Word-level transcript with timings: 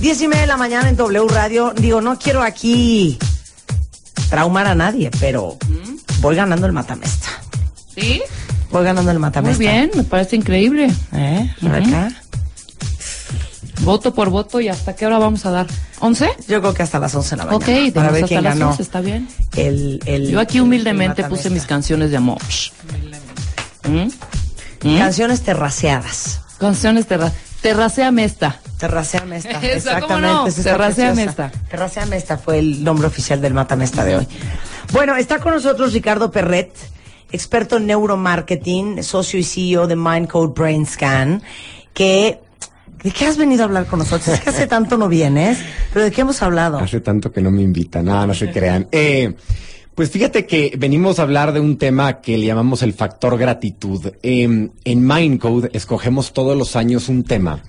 Diez 0.00 0.20
y 0.20 0.28
media 0.28 0.42
de 0.42 0.46
la 0.46 0.56
mañana 0.56 0.88
en 0.88 0.96
W 0.96 1.26
Radio. 1.28 1.72
Digo, 1.76 2.00
no 2.00 2.18
quiero 2.18 2.42
aquí 2.42 3.18
traumar 4.28 4.66
a 4.66 4.74
nadie, 4.74 5.10
pero 5.20 5.56
voy 6.20 6.36
ganando 6.36 6.66
el 6.66 6.72
matamesta. 6.72 7.28
¿Sí? 7.94 8.22
Voy 8.70 8.84
ganando 8.84 9.10
el 9.10 9.18
matamesta. 9.18 9.56
Muy 9.56 9.66
bien, 9.66 9.90
me 9.94 10.04
parece 10.04 10.36
increíble. 10.36 10.92
¿Eh? 11.12 11.54
Voto 13.80 14.14
por 14.14 14.30
voto 14.30 14.60
y 14.60 14.68
hasta 14.68 14.94
qué 14.94 15.06
hora 15.06 15.18
vamos 15.18 15.46
a 15.46 15.50
dar? 15.50 15.66
¿11? 16.00 16.28
Yo 16.48 16.60
creo 16.60 16.74
que 16.74 16.82
hasta 16.82 16.98
las 16.98 17.14
11 17.14 17.30
de 17.30 17.36
la 17.36 17.44
mañana. 17.44 17.56
Ok, 17.56 17.94
para 17.94 18.10
ver 18.10 18.24
hasta 18.24 18.28
quién 18.28 18.44
las 18.44 18.58
ganó 18.58 18.70
11, 18.70 18.82
está 18.82 19.00
bien. 19.00 19.28
El, 19.56 20.00
el, 20.06 20.28
Yo 20.28 20.40
aquí 20.40 20.60
humildemente 20.60 21.22
el 21.22 21.28
puse 21.28 21.50
mis 21.50 21.66
canciones 21.66 22.10
de 22.10 22.16
amor. 22.16 22.38
¿Mm? 23.88 24.88
¿Mm? 24.88 24.98
Canciones 24.98 25.42
terraceadas. 25.42 26.40
Canciones 26.58 27.06
terra 27.06 27.32
terraceame 27.60 28.24
esta. 28.24 28.60
Terraceame 28.78 29.36
esta. 29.36 29.50
Esa, 29.62 30.00
¿cómo 30.00 30.16
Exactamente. 30.16 30.28
no? 30.28 30.46
esa 30.46 30.60
está 30.60 30.72
Terraceame 30.72 31.24
preciosa. 31.24 31.46
esta. 31.46 31.68
Terraceame 31.68 32.16
esta 32.16 32.38
fue 32.38 32.58
el 32.58 32.84
nombre 32.84 33.06
oficial 33.06 33.40
del 33.40 33.54
matamesta 33.54 34.04
de 34.04 34.16
hoy. 34.16 34.28
Bueno, 34.92 35.16
está 35.16 35.40
con 35.40 35.52
nosotros 35.54 35.92
Ricardo 35.92 36.30
Perret, 36.30 36.72
experto 37.32 37.78
en 37.78 37.86
neuromarketing, 37.86 39.02
socio 39.02 39.38
y 39.38 39.44
CEO 39.44 39.86
de 39.86 39.96
Mindcode 39.96 40.52
Brain 40.54 40.86
Scan, 40.86 41.42
que... 41.92 42.40
¿De 43.02 43.12
qué 43.12 43.26
has 43.26 43.36
venido 43.36 43.62
a 43.62 43.66
hablar 43.66 43.86
con 43.86 44.00
nosotros? 44.00 44.26
Es 44.28 44.40
que 44.40 44.50
hace 44.50 44.66
tanto 44.66 44.96
no 44.96 45.08
vienes, 45.08 45.58
pero 45.92 46.04
¿de 46.04 46.10
qué 46.10 46.22
hemos 46.22 46.42
hablado? 46.42 46.78
Hace 46.78 47.00
tanto 47.00 47.30
que 47.30 47.40
no 47.40 47.52
me 47.52 47.62
invitan, 47.62 48.06
nada, 48.06 48.26
no 48.26 48.34
se 48.34 48.50
crean. 48.50 48.88
Eh, 48.90 49.32
pues 49.96 50.10
fíjate 50.10 50.44
que 50.44 50.74
venimos 50.76 51.18
a 51.18 51.22
hablar 51.22 51.54
de 51.54 51.60
un 51.60 51.78
tema 51.78 52.20
que 52.20 52.36
le 52.36 52.44
llamamos 52.44 52.82
el 52.82 52.92
factor 52.92 53.38
gratitud. 53.38 54.12
Eh, 54.22 54.68
en 54.84 55.06
Mindcode 55.06 55.70
escogemos 55.72 56.34
todos 56.34 56.54
los 56.54 56.76
años 56.76 57.08
un 57.08 57.24
tema 57.24 57.62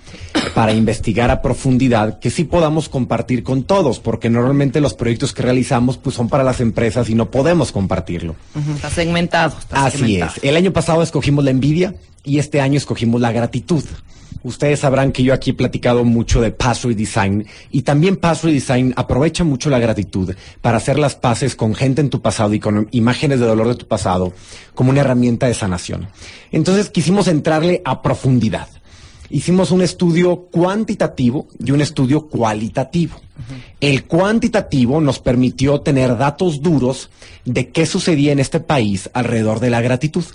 para 0.54 0.74
investigar 0.74 1.32
a 1.32 1.42
profundidad 1.42 2.20
que 2.20 2.30
sí 2.30 2.44
podamos 2.44 2.90
compartir 2.90 3.44
con 3.44 3.64
todos, 3.64 4.02
porque 4.02 4.30
normalmente 4.30 4.82
los 4.82 4.94
proyectos 4.94 5.34
que 5.34 5.42
realizamos 5.42 5.96
pues 5.98 6.18
son 6.18 6.28
para 6.28 6.44
las 6.44 6.60
empresas 6.60 7.10
y 7.10 7.16
no 7.16 7.32
podemos 7.32 7.72
compartirlo. 7.72 8.36
Está 8.76 8.90
segmentado. 8.90 9.58
Está 9.58 9.86
Así 9.86 10.00
segmentado. 10.00 10.34
es. 10.36 10.44
El 10.44 10.58
año 10.58 10.74
pasado 10.74 11.02
escogimos 11.04 11.46
la 11.46 11.52
envidia 11.52 11.96
y 12.26 12.40
este 12.40 12.60
año 12.60 12.78
escogimos 12.78 13.22
la 13.22 13.32
gratitud. 13.32 13.86
Ustedes 14.44 14.80
sabrán 14.80 15.12
que 15.12 15.24
yo 15.24 15.34
aquí 15.34 15.52
he 15.52 15.54
platicado 15.54 16.04
mucho 16.04 16.42
de 16.42 16.52
Password 16.52 16.96
Design 16.96 17.46
y 17.72 17.82
también 17.82 18.18
Password 18.18 18.54
Design 18.54 18.94
aprovecha 18.96 19.44
mucho 19.44 19.70
la 19.70 19.80
gratitud 19.80 20.34
para 20.62 20.78
hacer 20.78 21.00
las 21.00 21.16
paces 21.16 21.56
con 21.56 21.76
gente 21.76 22.02
en 22.02 22.10
tu 22.10 22.22
pasado 22.22 22.54
y 22.54 22.60
con 22.60 22.88
imágenes 22.92 23.40
de 23.40 23.46
dolor 23.46 23.68
de 23.68 23.76
tu 23.76 23.88
pasado 23.88 24.34
como 24.74 24.92
una 24.92 25.02
herramienta 25.02 25.48
de 25.48 25.54
sanación. 25.54 26.08
Entonces 26.52 26.90
quisimos 26.90 27.28
entrarle 27.28 27.82
a 27.84 28.02
profundidad. 28.02 28.68
Hicimos 29.30 29.72
un 29.72 29.82
estudio 29.82 30.48
cuantitativo 30.52 31.48
y 31.60 31.72
un 31.72 31.82
estudio 31.82 32.28
cualitativo. 32.28 33.20
El 33.82 34.06
cuantitativo 34.06 35.02
nos 35.02 35.20
permitió 35.20 35.82
tener 35.82 36.18
datos 36.18 36.62
duros 36.62 37.10
de 37.48 37.70
qué 37.70 37.86
sucedía 37.86 38.34
en 38.34 38.40
este 38.40 38.60
país 38.60 39.10
alrededor 39.14 39.60
de 39.62 39.70
la 39.70 39.82
gratitud. 39.82 40.26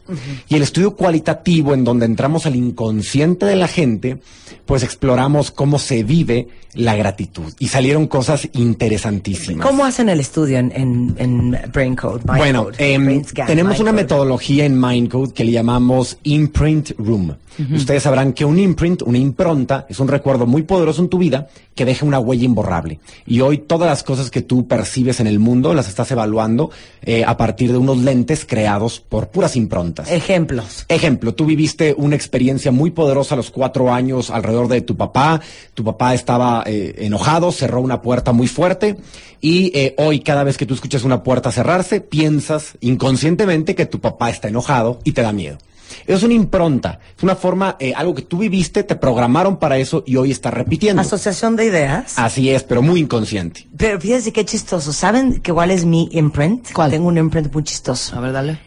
Y 0.48 0.56
el 0.56 0.62
estudio 0.62 0.96
cualitativo, 0.96 1.74
en 1.74 1.84
donde 1.84 2.06
entramos 2.06 2.46
al 2.46 2.56
inconsciente 2.56 3.44
de 3.46 3.54
la 3.56 3.68
gente, 3.68 4.18
pues 4.64 4.82
exploramos 4.82 5.50
cómo 5.50 5.78
se 5.78 6.04
vive 6.04 6.48
la 6.74 6.96
gratitud. 6.96 7.52
Y 7.58 7.68
salieron 7.68 8.06
cosas 8.06 8.48
interesantísimas. 8.54 9.66
¿Cómo 9.66 9.84
hacen 9.84 10.08
el 10.08 10.20
estudio 10.20 10.56
en, 10.58 10.72
en, 10.74 11.14
en 11.18 11.58
Brain 11.70 11.94
Code? 11.96 12.22
Mind 12.24 12.38
Bueno, 12.38 12.64
Code, 12.64 12.94
em, 12.94 13.04
Brain 13.04 13.24
Scan, 13.26 13.46
tenemos 13.46 13.72
Mind 13.72 13.82
una 13.82 13.90
Code? 13.90 14.02
metodología 14.02 14.64
en 14.64 14.80
Mindcode 14.80 15.32
que 15.34 15.44
le 15.44 15.52
llamamos 15.52 16.16
Imprint 16.22 16.92
Room. 16.98 17.34
Ustedes 17.74 18.04
sabrán 18.04 18.32
que 18.32 18.46
un 18.46 18.58
imprint, 18.58 19.02
una 19.02 19.18
impronta, 19.18 19.84
es 19.90 20.00
un 20.00 20.08
recuerdo 20.08 20.46
muy 20.46 20.62
poderoso 20.62 21.02
en 21.02 21.10
tu 21.10 21.18
vida 21.18 21.48
que 21.74 21.84
deja 21.84 22.06
una 22.06 22.18
huella 22.18 22.44
imborrable. 22.46 22.98
Y 23.26 23.42
hoy 23.42 23.58
todas 23.58 23.90
las 23.90 24.02
cosas 24.02 24.30
que 24.30 24.40
tú 24.40 24.66
percibes 24.66 25.20
en 25.20 25.26
el 25.26 25.38
mundo 25.38 25.74
las 25.74 25.86
estás 25.86 26.10
evaluando 26.12 26.70
eh, 27.02 27.24
a 27.26 27.36
partir 27.36 27.72
de 27.72 27.78
unos 27.78 27.98
lentes 27.98 28.44
creados 28.44 29.00
por 29.00 29.28
puras 29.28 29.56
improntas. 29.56 30.10
Ejemplos. 30.10 30.84
Ejemplo, 30.88 31.34
tú 31.34 31.46
viviste 31.46 31.94
una 31.96 32.16
experiencia 32.16 32.72
muy 32.72 32.90
poderosa 32.90 33.34
a 33.34 33.36
los 33.36 33.50
cuatro 33.50 33.92
años 33.92 34.30
alrededor 34.30 34.68
de 34.68 34.82
tu 34.82 34.96
papá. 34.96 35.40
Tu 35.74 35.84
papá 35.84 36.14
estaba 36.14 36.62
eh, 36.66 36.94
enojado, 36.98 37.52
cerró 37.52 37.80
una 37.80 38.02
puerta 38.02 38.32
muy 38.32 38.46
fuerte 38.46 38.96
y 39.40 39.72
eh, 39.74 39.94
hoy 39.98 40.20
cada 40.20 40.44
vez 40.44 40.56
que 40.56 40.66
tú 40.66 40.74
escuchas 40.74 41.02
una 41.02 41.22
puerta 41.22 41.50
cerrarse, 41.50 42.00
piensas 42.00 42.78
inconscientemente 42.80 43.74
que 43.74 43.86
tu 43.86 44.00
papá 44.00 44.30
está 44.30 44.48
enojado 44.48 45.00
y 45.04 45.12
te 45.12 45.22
da 45.22 45.32
miedo. 45.32 45.58
Eso 46.06 46.16
es 46.18 46.22
una 46.22 46.34
impronta, 46.34 46.98
es 47.16 47.22
una 47.22 47.36
forma, 47.36 47.76
eh, 47.78 47.92
algo 47.94 48.14
que 48.14 48.22
tú 48.22 48.38
viviste, 48.38 48.82
te 48.82 48.96
programaron 48.96 49.56
para 49.58 49.78
eso 49.78 50.02
y 50.06 50.16
hoy 50.16 50.30
estás 50.30 50.54
repitiendo. 50.54 51.02
Asociación 51.02 51.56
de 51.56 51.66
ideas. 51.66 52.18
Así 52.18 52.50
es, 52.50 52.62
pero 52.62 52.82
muy 52.82 53.00
inconsciente. 53.00 53.66
Pero 53.76 54.00
fíjense 54.00 54.32
qué 54.32 54.44
chistoso. 54.44 54.92
¿Saben 54.92 55.40
que 55.40 55.52
cuál 55.52 55.70
es 55.70 55.84
mi 55.84 56.08
imprint? 56.12 56.72
¿Cuál? 56.72 56.90
Tengo 56.90 57.08
un 57.08 57.18
imprint 57.18 57.52
muy 57.52 57.64
chistoso. 57.64 58.16
A 58.16 58.20
ver, 58.20 58.32
dale. 58.32 58.58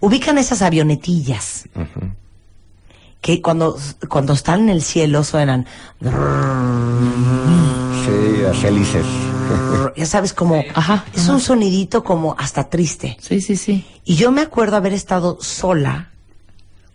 Ubican 0.00 0.38
esas 0.38 0.62
avionetillas 0.62 1.64
que 3.20 3.42
cuando, 3.42 3.76
cuando 4.08 4.32
están 4.32 4.60
en 4.62 4.68
el 4.68 4.82
cielo 4.82 5.24
suenan. 5.24 5.66
Sí, 8.04 8.60
felices. 8.60 9.04
Ya 9.96 10.04
sabes, 10.06 10.34
como. 10.34 10.62
Ajá, 10.74 11.04
Es 11.14 11.22
ajá. 11.24 11.32
un 11.32 11.40
sonidito 11.40 12.04
como 12.04 12.36
hasta 12.38 12.68
triste. 12.68 13.16
Sí, 13.20 13.40
sí, 13.40 13.56
sí. 13.56 13.84
Y 14.04 14.16
yo 14.16 14.30
me 14.30 14.42
acuerdo 14.42 14.76
haber 14.76 14.92
estado 14.92 15.38
sola, 15.40 16.10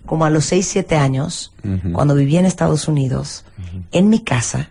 como 0.06 0.26
a 0.26 0.30
los 0.30 0.46
6, 0.46 0.68
7 0.68 0.96
años, 0.96 1.54
cuando 1.94 2.16
vivía 2.16 2.40
en 2.40 2.46
Estados 2.46 2.88
Unidos, 2.88 3.46
en 3.92 4.10
mi 4.10 4.20
casa, 4.20 4.70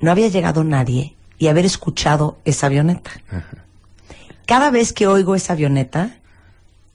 no 0.00 0.10
había 0.10 0.28
llegado 0.28 0.64
nadie 0.64 1.14
y 1.38 1.48
haber 1.48 1.64
escuchado 1.64 2.38
esa 2.44 2.66
avioneta. 2.66 3.10
Cada 4.46 4.70
vez 4.70 4.92
que 4.92 5.06
oigo 5.06 5.34
esa 5.34 5.54
avioneta, 5.54 6.18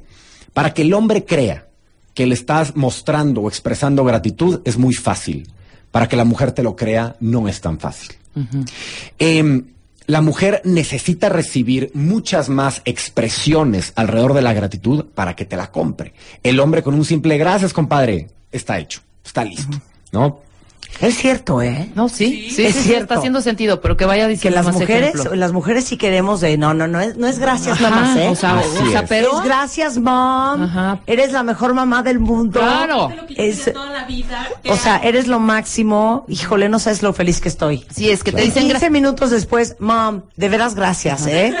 para 0.52 0.72
que 0.72 0.82
el 0.82 0.94
hombre 0.94 1.24
crea 1.24 1.66
que 2.14 2.26
le 2.26 2.34
estás 2.34 2.76
mostrando 2.76 3.42
o 3.42 3.48
expresando 3.48 4.04
gratitud 4.04 4.60
es 4.64 4.78
muy 4.78 4.94
fácil. 4.94 5.48
Para 5.90 6.08
que 6.08 6.16
la 6.16 6.24
mujer 6.24 6.52
te 6.52 6.62
lo 6.62 6.74
crea 6.76 7.16
no 7.20 7.48
es 7.48 7.60
tan 7.60 7.78
fácil. 7.78 8.12
Em, 9.18 9.66
la 10.06 10.20
mujer 10.20 10.60
necesita 10.64 11.28
recibir 11.28 11.90
muchas 11.94 12.48
más 12.48 12.82
expresiones 12.84 13.92
alrededor 13.96 14.34
de 14.34 14.42
la 14.42 14.52
gratitud 14.52 15.06
para 15.14 15.34
que 15.34 15.44
te 15.44 15.56
la 15.56 15.70
compre. 15.70 16.14
El 16.42 16.60
hombre 16.60 16.82
con 16.82 16.94
un 16.94 17.04
simple 17.04 17.38
gracias, 17.38 17.72
compadre, 17.72 18.28
está 18.50 18.78
hecho, 18.78 19.00
está 19.24 19.44
listo, 19.44 19.80
¿no? 20.12 20.40
Es 21.00 21.16
cierto, 21.16 21.60
¿eh? 21.60 21.90
No, 21.94 22.08
sí, 22.08 22.50
sí, 22.50 22.64
Es 22.66 22.74
sí, 22.74 22.80
sí, 22.80 22.88
cierto. 22.88 23.02
está 23.04 23.14
haciendo 23.16 23.40
sentido, 23.40 23.80
pero 23.80 23.96
que 23.96 24.04
vaya 24.04 24.24
Que 24.24 24.30
diciendo 24.30 24.56
las 24.56 24.66
más 24.66 24.74
mujeres, 24.76 25.14
ejemplo. 25.14 25.34
las 25.34 25.52
mujeres 25.52 25.84
sí 25.84 25.96
queremos 25.96 26.40
de, 26.40 26.56
no, 26.56 26.72
no, 26.74 26.86
no 26.86 27.00
es, 27.00 27.16
no 27.16 27.26
es 27.26 27.38
gracias 27.38 27.80
Ajá, 27.80 27.90
mamás, 27.90 28.16
¿eh? 28.16 28.28
O 28.28 28.34
sea, 28.36 28.56
o 28.58 28.90
sea, 28.90 29.00
es. 29.00 29.08
pero... 29.08 29.38
Es 29.38 29.44
gracias, 29.44 29.98
mom. 29.98 30.62
Ajá. 30.62 31.00
Eres 31.06 31.32
la 31.32 31.42
mejor 31.42 31.74
mamá 31.74 32.02
del 32.02 32.20
mundo. 32.20 32.60
Claro. 32.60 33.10
Es, 33.36 33.70
o 34.68 34.76
sea, 34.76 34.98
eres 34.98 35.26
lo 35.26 35.40
máximo. 35.40 36.24
Híjole, 36.28 36.68
no 36.68 36.78
sabes 36.78 37.02
lo 37.02 37.12
feliz 37.12 37.40
que 37.40 37.48
estoy. 37.48 37.84
Sí, 37.94 38.10
es 38.10 38.22
que 38.22 38.32
te 38.32 38.42
dicen... 38.42 38.64
15 38.68 38.86
gra- 38.86 38.90
minutos 38.90 39.30
después, 39.30 39.76
mom, 39.80 40.22
de 40.36 40.48
veras 40.48 40.74
gracias, 40.74 41.26
¿eh? 41.26 41.54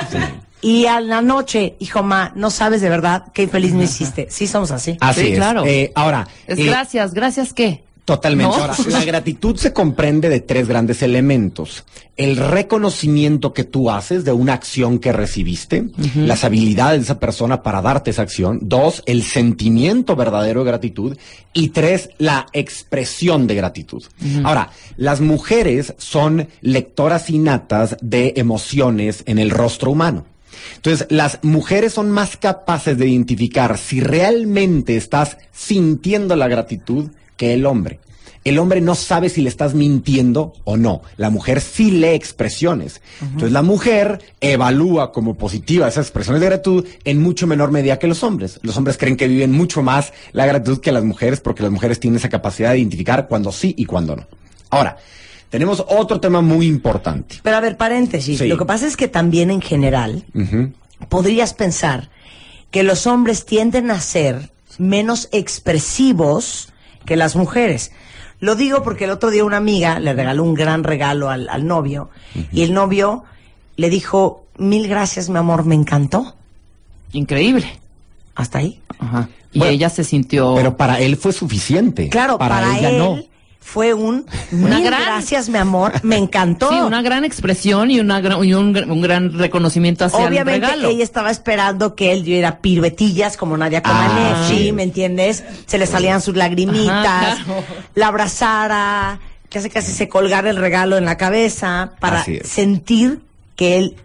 Y 0.60 0.86
a 0.86 1.00
la 1.00 1.20
noche, 1.20 1.76
hijo, 1.78 2.02
ma, 2.02 2.32
no 2.34 2.50
sabes 2.50 2.80
de 2.80 2.88
verdad 2.88 3.24
qué 3.34 3.46
feliz 3.48 3.72
me 3.72 3.84
hiciste. 3.84 4.28
Sí, 4.30 4.46
somos 4.46 4.70
así. 4.70 4.96
Así 5.00 5.20
Sí, 5.20 5.26
es. 5.32 5.34
claro. 5.36 5.64
Eh, 5.66 5.92
ahora, 5.94 6.26
Es 6.46 6.58
eh, 6.58 6.64
gracias, 6.64 7.12
gracias 7.12 7.52
qué. 7.52 7.84
Totalmente. 8.04 8.56
¿No? 8.56 8.62
Ahora, 8.62 8.76
la 8.88 9.04
gratitud 9.04 9.56
se 9.56 9.72
comprende 9.72 10.28
de 10.28 10.40
tres 10.40 10.68
grandes 10.68 11.02
elementos. 11.02 11.84
El 12.16 12.36
reconocimiento 12.36 13.54
que 13.54 13.64
tú 13.64 13.90
haces 13.90 14.24
de 14.24 14.32
una 14.32 14.52
acción 14.52 14.98
que 14.98 15.12
recibiste, 15.12 15.86
las 16.14 16.44
habilidades 16.44 17.00
de 17.00 17.04
esa 17.04 17.18
persona 17.18 17.62
para 17.62 17.80
darte 17.80 18.10
esa 18.10 18.22
acción. 18.22 18.58
Dos, 18.60 19.02
el 19.06 19.22
sentimiento 19.22 20.16
verdadero 20.16 20.60
de 20.60 20.70
gratitud. 20.70 21.16
Y 21.54 21.68
tres, 21.68 22.10
la 22.18 22.46
expresión 22.52 23.46
de 23.46 23.54
gratitud. 23.54 24.04
Ahora, 24.44 24.70
las 24.96 25.22
mujeres 25.22 25.94
son 25.96 26.48
lectoras 26.60 27.30
innatas 27.30 27.96
de 28.02 28.34
emociones 28.36 29.22
en 29.26 29.38
el 29.38 29.50
rostro 29.50 29.90
humano. 29.90 30.26
Entonces, 30.76 31.06
las 31.10 31.38
mujeres 31.42 31.94
son 31.94 32.10
más 32.10 32.36
capaces 32.36 32.98
de 32.98 33.08
identificar 33.08 33.78
si 33.78 34.00
realmente 34.00 34.96
estás 34.96 35.38
sintiendo 35.52 36.36
la 36.36 36.48
gratitud 36.48 37.10
que 37.36 37.54
el 37.54 37.66
hombre. 37.66 38.00
El 38.44 38.58
hombre 38.58 38.82
no 38.82 38.94
sabe 38.94 39.30
si 39.30 39.40
le 39.40 39.48
estás 39.48 39.72
mintiendo 39.72 40.52
o 40.64 40.76
no. 40.76 41.00
La 41.16 41.30
mujer 41.30 41.62
sí 41.62 41.90
lee 41.90 42.08
expresiones. 42.08 43.00
Entonces, 43.22 43.52
la 43.52 43.62
mujer 43.62 44.22
evalúa 44.42 45.12
como 45.12 45.34
positiva 45.34 45.88
esas 45.88 46.06
expresiones 46.06 46.42
de 46.42 46.46
gratitud 46.48 46.86
en 47.04 47.22
mucho 47.22 47.46
menor 47.46 47.70
medida 47.70 47.98
que 47.98 48.06
los 48.06 48.22
hombres. 48.22 48.60
Los 48.62 48.76
hombres 48.76 48.98
creen 48.98 49.16
que 49.16 49.28
viven 49.28 49.50
mucho 49.50 49.82
más 49.82 50.12
la 50.32 50.44
gratitud 50.44 50.80
que 50.80 50.92
las 50.92 51.04
mujeres 51.04 51.40
porque 51.40 51.62
las 51.62 51.72
mujeres 51.72 51.98
tienen 51.98 52.18
esa 52.18 52.28
capacidad 52.28 52.72
de 52.72 52.78
identificar 52.78 53.28
cuando 53.28 53.50
sí 53.50 53.74
y 53.78 53.86
cuando 53.86 54.16
no. 54.16 54.26
Ahora, 54.68 54.98
tenemos 55.48 55.82
otro 55.88 56.20
tema 56.20 56.42
muy 56.42 56.66
importante. 56.66 57.36
Pero 57.42 57.56
a 57.56 57.60
ver, 57.60 57.78
paréntesis. 57.78 58.38
Sí. 58.38 58.48
Lo 58.48 58.58
que 58.58 58.66
pasa 58.66 58.86
es 58.86 58.98
que 58.98 59.08
también 59.08 59.50
en 59.50 59.62
general 59.62 60.26
podrías 61.08 61.54
pensar 61.54 62.10
que 62.70 62.82
los 62.82 63.06
hombres 63.06 63.46
tienden 63.46 63.90
a 63.90 64.00
ser 64.00 64.50
menos 64.78 65.30
expresivos 65.32 66.73
que 67.04 67.16
las 67.16 67.36
mujeres. 67.36 67.92
Lo 68.40 68.56
digo 68.56 68.82
porque 68.82 69.04
el 69.04 69.10
otro 69.10 69.30
día 69.30 69.44
una 69.44 69.56
amiga 69.56 70.00
le 70.00 70.12
regaló 70.12 70.42
un 70.42 70.54
gran 70.54 70.84
regalo 70.84 71.30
al, 71.30 71.48
al 71.48 71.66
novio 71.66 72.10
y 72.52 72.62
el 72.62 72.74
novio 72.74 73.24
le 73.76 73.90
dijo, 73.90 74.44
mil 74.56 74.88
gracias, 74.88 75.28
mi 75.28 75.38
amor, 75.38 75.64
me 75.64 75.74
encantó. 75.74 76.34
Increíble. 77.12 77.66
Hasta 78.34 78.58
ahí. 78.58 78.80
Ajá. 78.98 79.28
Y 79.52 79.58
Bueno, 79.60 79.72
ella 79.72 79.88
se 79.88 80.02
sintió... 80.02 80.54
Pero 80.56 80.76
para 80.76 80.98
él 80.98 81.16
fue 81.16 81.32
suficiente. 81.32 82.08
Claro, 82.08 82.38
para, 82.38 82.76
ella 82.76 82.90
él 82.90 82.98
no. 82.98 83.18
Fue 83.66 83.94
un, 83.94 84.26
Una 84.52 84.76
mil 84.76 84.84
gran- 84.84 85.02
gracias, 85.02 85.48
mi 85.48 85.56
amor, 85.58 85.92
me 86.04 86.16
encantó. 86.18 86.68
Sí, 86.68 86.76
una 86.76 87.00
gran 87.02 87.24
expresión 87.24 87.90
y, 87.90 87.98
una 87.98 88.20
gran, 88.20 88.44
y 88.44 88.52
un, 88.52 88.74
gr- 88.74 88.88
un 88.88 89.00
gran 89.00 89.32
reconocimiento 89.36 90.04
hacia 90.04 90.18
Obviamente 90.20 90.56
el 90.56 90.60
regalo. 90.60 90.88
ella 90.90 91.02
estaba 91.02 91.30
esperando 91.30 91.94
que 91.96 92.12
él 92.12 92.22
diera 92.24 92.58
piruetillas 92.58 93.36
como 93.38 93.56
Nadia 93.56 93.80
Ah, 93.82 93.88
Comaneci, 94.44 94.64
sí. 94.66 94.72
¿me 94.72 94.82
entiendes? 94.82 95.42
Se 95.66 95.78
le 95.78 95.86
salían 95.86 96.20
sus 96.20 96.36
lagrimitas, 96.36 96.90
Ajá, 97.38 97.42
claro. 97.44 97.64
la 97.94 98.08
abrazara, 98.08 99.18
casi 99.50 99.70
casi 99.70 99.92
se 99.92 100.08
colgara 100.08 100.50
el 100.50 100.56
regalo 100.56 100.96
en 100.98 101.06
la 101.06 101.16
cabeza 101.16 101.92
para 102.00 102.22
sentir 102.44 103.20
que 103.56 103.78
él 103.78 103.96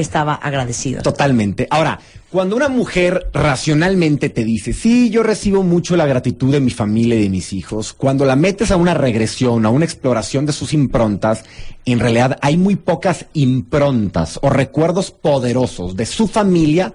estaba 0.00 0.34
agradecido. 0.34 1.02
Totalmente. 1.02 1.66
Ahora, 1.70 2.00
cuando 2.30 2.56
una 2.56 2.68
mujer 2.68 3.28
racionalmente 3.32 4.28
te 4.28 4.44
dice, 4.44 4.72
sí, 4.72 5.10
yo 5.10 5.22
recibo 5.22 5.62
mucho 5.62 5.96
la 5.96 6.06
gratitud 6.06 6.52
de 6.52 6.60
mi 6.60 6.70
familia 6.70 7.16
y 7.16 7.22
de 7.22 7.28
mis 7.28 7.52
hijos, 7.52 7.92
cuando 7.92 8.24
la 8.24 8.36
metes 8.36 8.70
a 8.70 8.76
una 8.76 8.94
regresión, 8.94 9.66
a 9.66 9.70
una 9.70 9.84
exploración 9.84 10.46
de 10.46 10.52
sus 10.52 10.72
improntas, 10.72 11.44
en 11.84 11.98
realidad 11.98 12.38
hay 12.40 12.56
muy 12.56 12.76
pocas 12.76 13.26
improntas 13.32 14.38
o 14.42 14.50
recuerdos 14.50 15.10
poderosos 15.10 15.96
de 15.96 16.06
su 16.06 16.28
familia 16.28 16.94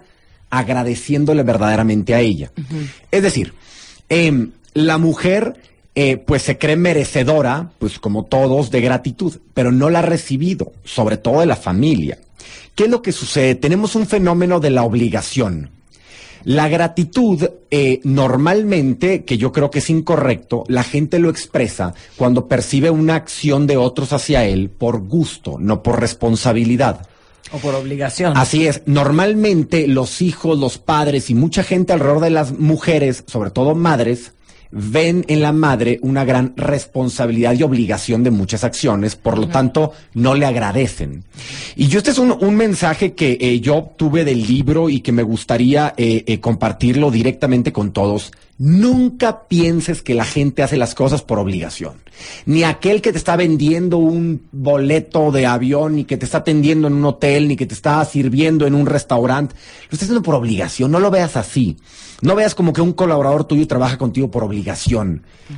agradeciéndole 0.50 1.44
verdaderamente 1.44 2.16
a 2.16 2.22
ella. 2.22 2.52
Es 3.12 3.22
decir, 3.22 3.54
em, 4.08 4.52
la 4.74 4.98
mujer 4.98 5.56
eh, 5.96 6.18
pues 6.18 6.42
se 6.42 6.58
cree 6.58 6.76
merecedora, 6.76 7.72
pues 7.80 8.00
como 8.00 8.26
todos, 8.26 8.70
de 8.70 8.82
gratitud, 8.82 9.38
pero 9.54 9.72
no 9.72 9.90
la 9.90 10.00
ha 10.00 10.02
recibido, 10.02 10.74
sobre 10.84 11.16
todo 11.16 11.40
de 11.40 11.46
la 11.46 11.56
familia. 11.56 12.20
¿Qué 12.76 12.84
es 12.84 12.90
lo 12.90 13.02
que 13.02 13.14
sucede? 13.14 13.56
Tenemos 13.56 13.96
un 13.96 14.06
fenómeno 14.06 14.60
de 14.60 14.70
la 14.70 14.84
obligación. 14.84 15.70
La 16.44 16.68
gratitud, 16.68 17.50
eh, 17.72 18.02
normalmente, 18.04 19.24
que 19.24 19.38
yo 19.38 19.52
creo 19.52 19.72
que 19.72 19.80
es 19.80 19.90
incorrecto, 19.90 20.64
la 20.68 20.84
gente 20.84 21.18
lo 21.18 21.30
expresa 21.30 21.94
cuando 22.18 22.48
percibe 22.48 22.92
una 22.92 23.16
acción 23.16 23.66
de 23.66 23.78
otros 23.78 24.14
hacia 24.14 24.46
él 24.46 24.70
por 24.70 25.00
gusto, 25.00 25.58
no 25.60 25.82
por 25.82 26.00
responsabilidad. 26.00 27.08
O 27.52 27.58
por 27.58 27.74
obligación. 27.74 28.36
Así 28.36 28.68
es, 28.68 28.82
normalmente 28.86 29.88
los 29.88 30.22
hijos, 30.22 30.60
los 30.60 30.78
padres 30.78 31.30
y 31.30 31.36
mucha 31.36 31.64
gente 31.64 31.94
alrededor 31.94 32.20
de 32.20 32.30
las 32.32 32.52
mujeres, 32.52 33.24
sobre 33.28 33.50
todo 33.50 33.74
madres, 33.74 34.34
ven 34.72 35.26
en 35.28 35.42
la 35.42 35.52
madre 35.52 36.00
una 36.02 36.26
gran 36.26 36.54
responsabilidad 36.56 37.54
y 37.54 37.64
obligación 37.64 38.24
de 38.24 38.32
muchas 38.32 38.64
acciones, 38.64 39.16
por 39.16 39.38
lo 39.38 39.48
tanto 39.48 39.94
no 40.14 40.36
le 40.36 40.46
agradecen. 40.46 41.24
Y 41.76 41.88
yo 41.88 42.00
este 42.00 42.12
es 42.12 42.18
un, 42.18 42.32
un 42.32 42.56
mensaje 42.56 43.14
que 43.14 43.38
eh, 43.40 43.60
yo 43.60 43.76
obtuve 43.76 44.26
del 44.26 44.46
libro 44.46 44.90
y 44.90 45.02
que 45.02 45.12
me 45.12 45.24
gustaría 45.24 45.94
eh, 45.98 46.24
eh, 46.28 46.40
compartirlo 46.40 47.12
directamente 47.12 47.72
con 47.72 47.92
todos. 47.92 48.32
Nunca 48.58 49.48
pienses 49.50 50.02
que 50.02 50.14
la 50.14 50.24
gente 50.24 50.64
hace 50.64 50.78
las 50.78 50.96
cosas 50.96 51.22
por 51.22 51.40
obligación. 51.40 51.96
Ni 52.46 52.64
aquel 52.64 53.02
que 53.02 53.12
te 53.12 53.18
está 53.18 53.36
vendiendo 53.36 53.98
un 53.98 54.44
boleto 54.54 55.32
de 55.32 55.46
avión, 55.46 55.98
ni 55.98 56.06
que 56.06 56.16
te 56.16 56.24
está 56.24 56.38
atendiendo 56.38 56.88
en 56.88 56.94
un 56.94 57.06
hotel, 57.06 57.50
ni 57.50 57.58
que 57.58 57.66
te 57.66 57.74
está 57.74 58.04
sirviendo 58.06 58.66
en 58.66 58.74
un 58.74 58.86
restaurante. 58.86 59.56
Lo 59.90 59.96
está 59.96 60.06
haciendo 60.06 60.24
por 60.24 60.36
obligación. 60.36 60.90
No 60.90 61.02
lo 61.02 61.12
veas 61.12 61.36
así. 61.36 61.76
No 62.22 62.36
veas 62.36 62.56
como 62.56 62.72
que 62.72 62.82
un 62.82 62.94
colaborador 62.94 63.44
tuyo 63.44 63.68
trabaja 63.68 63.98
contigo 63.98 64.32
por 64.32 64.44
obligación. 64.44 64.65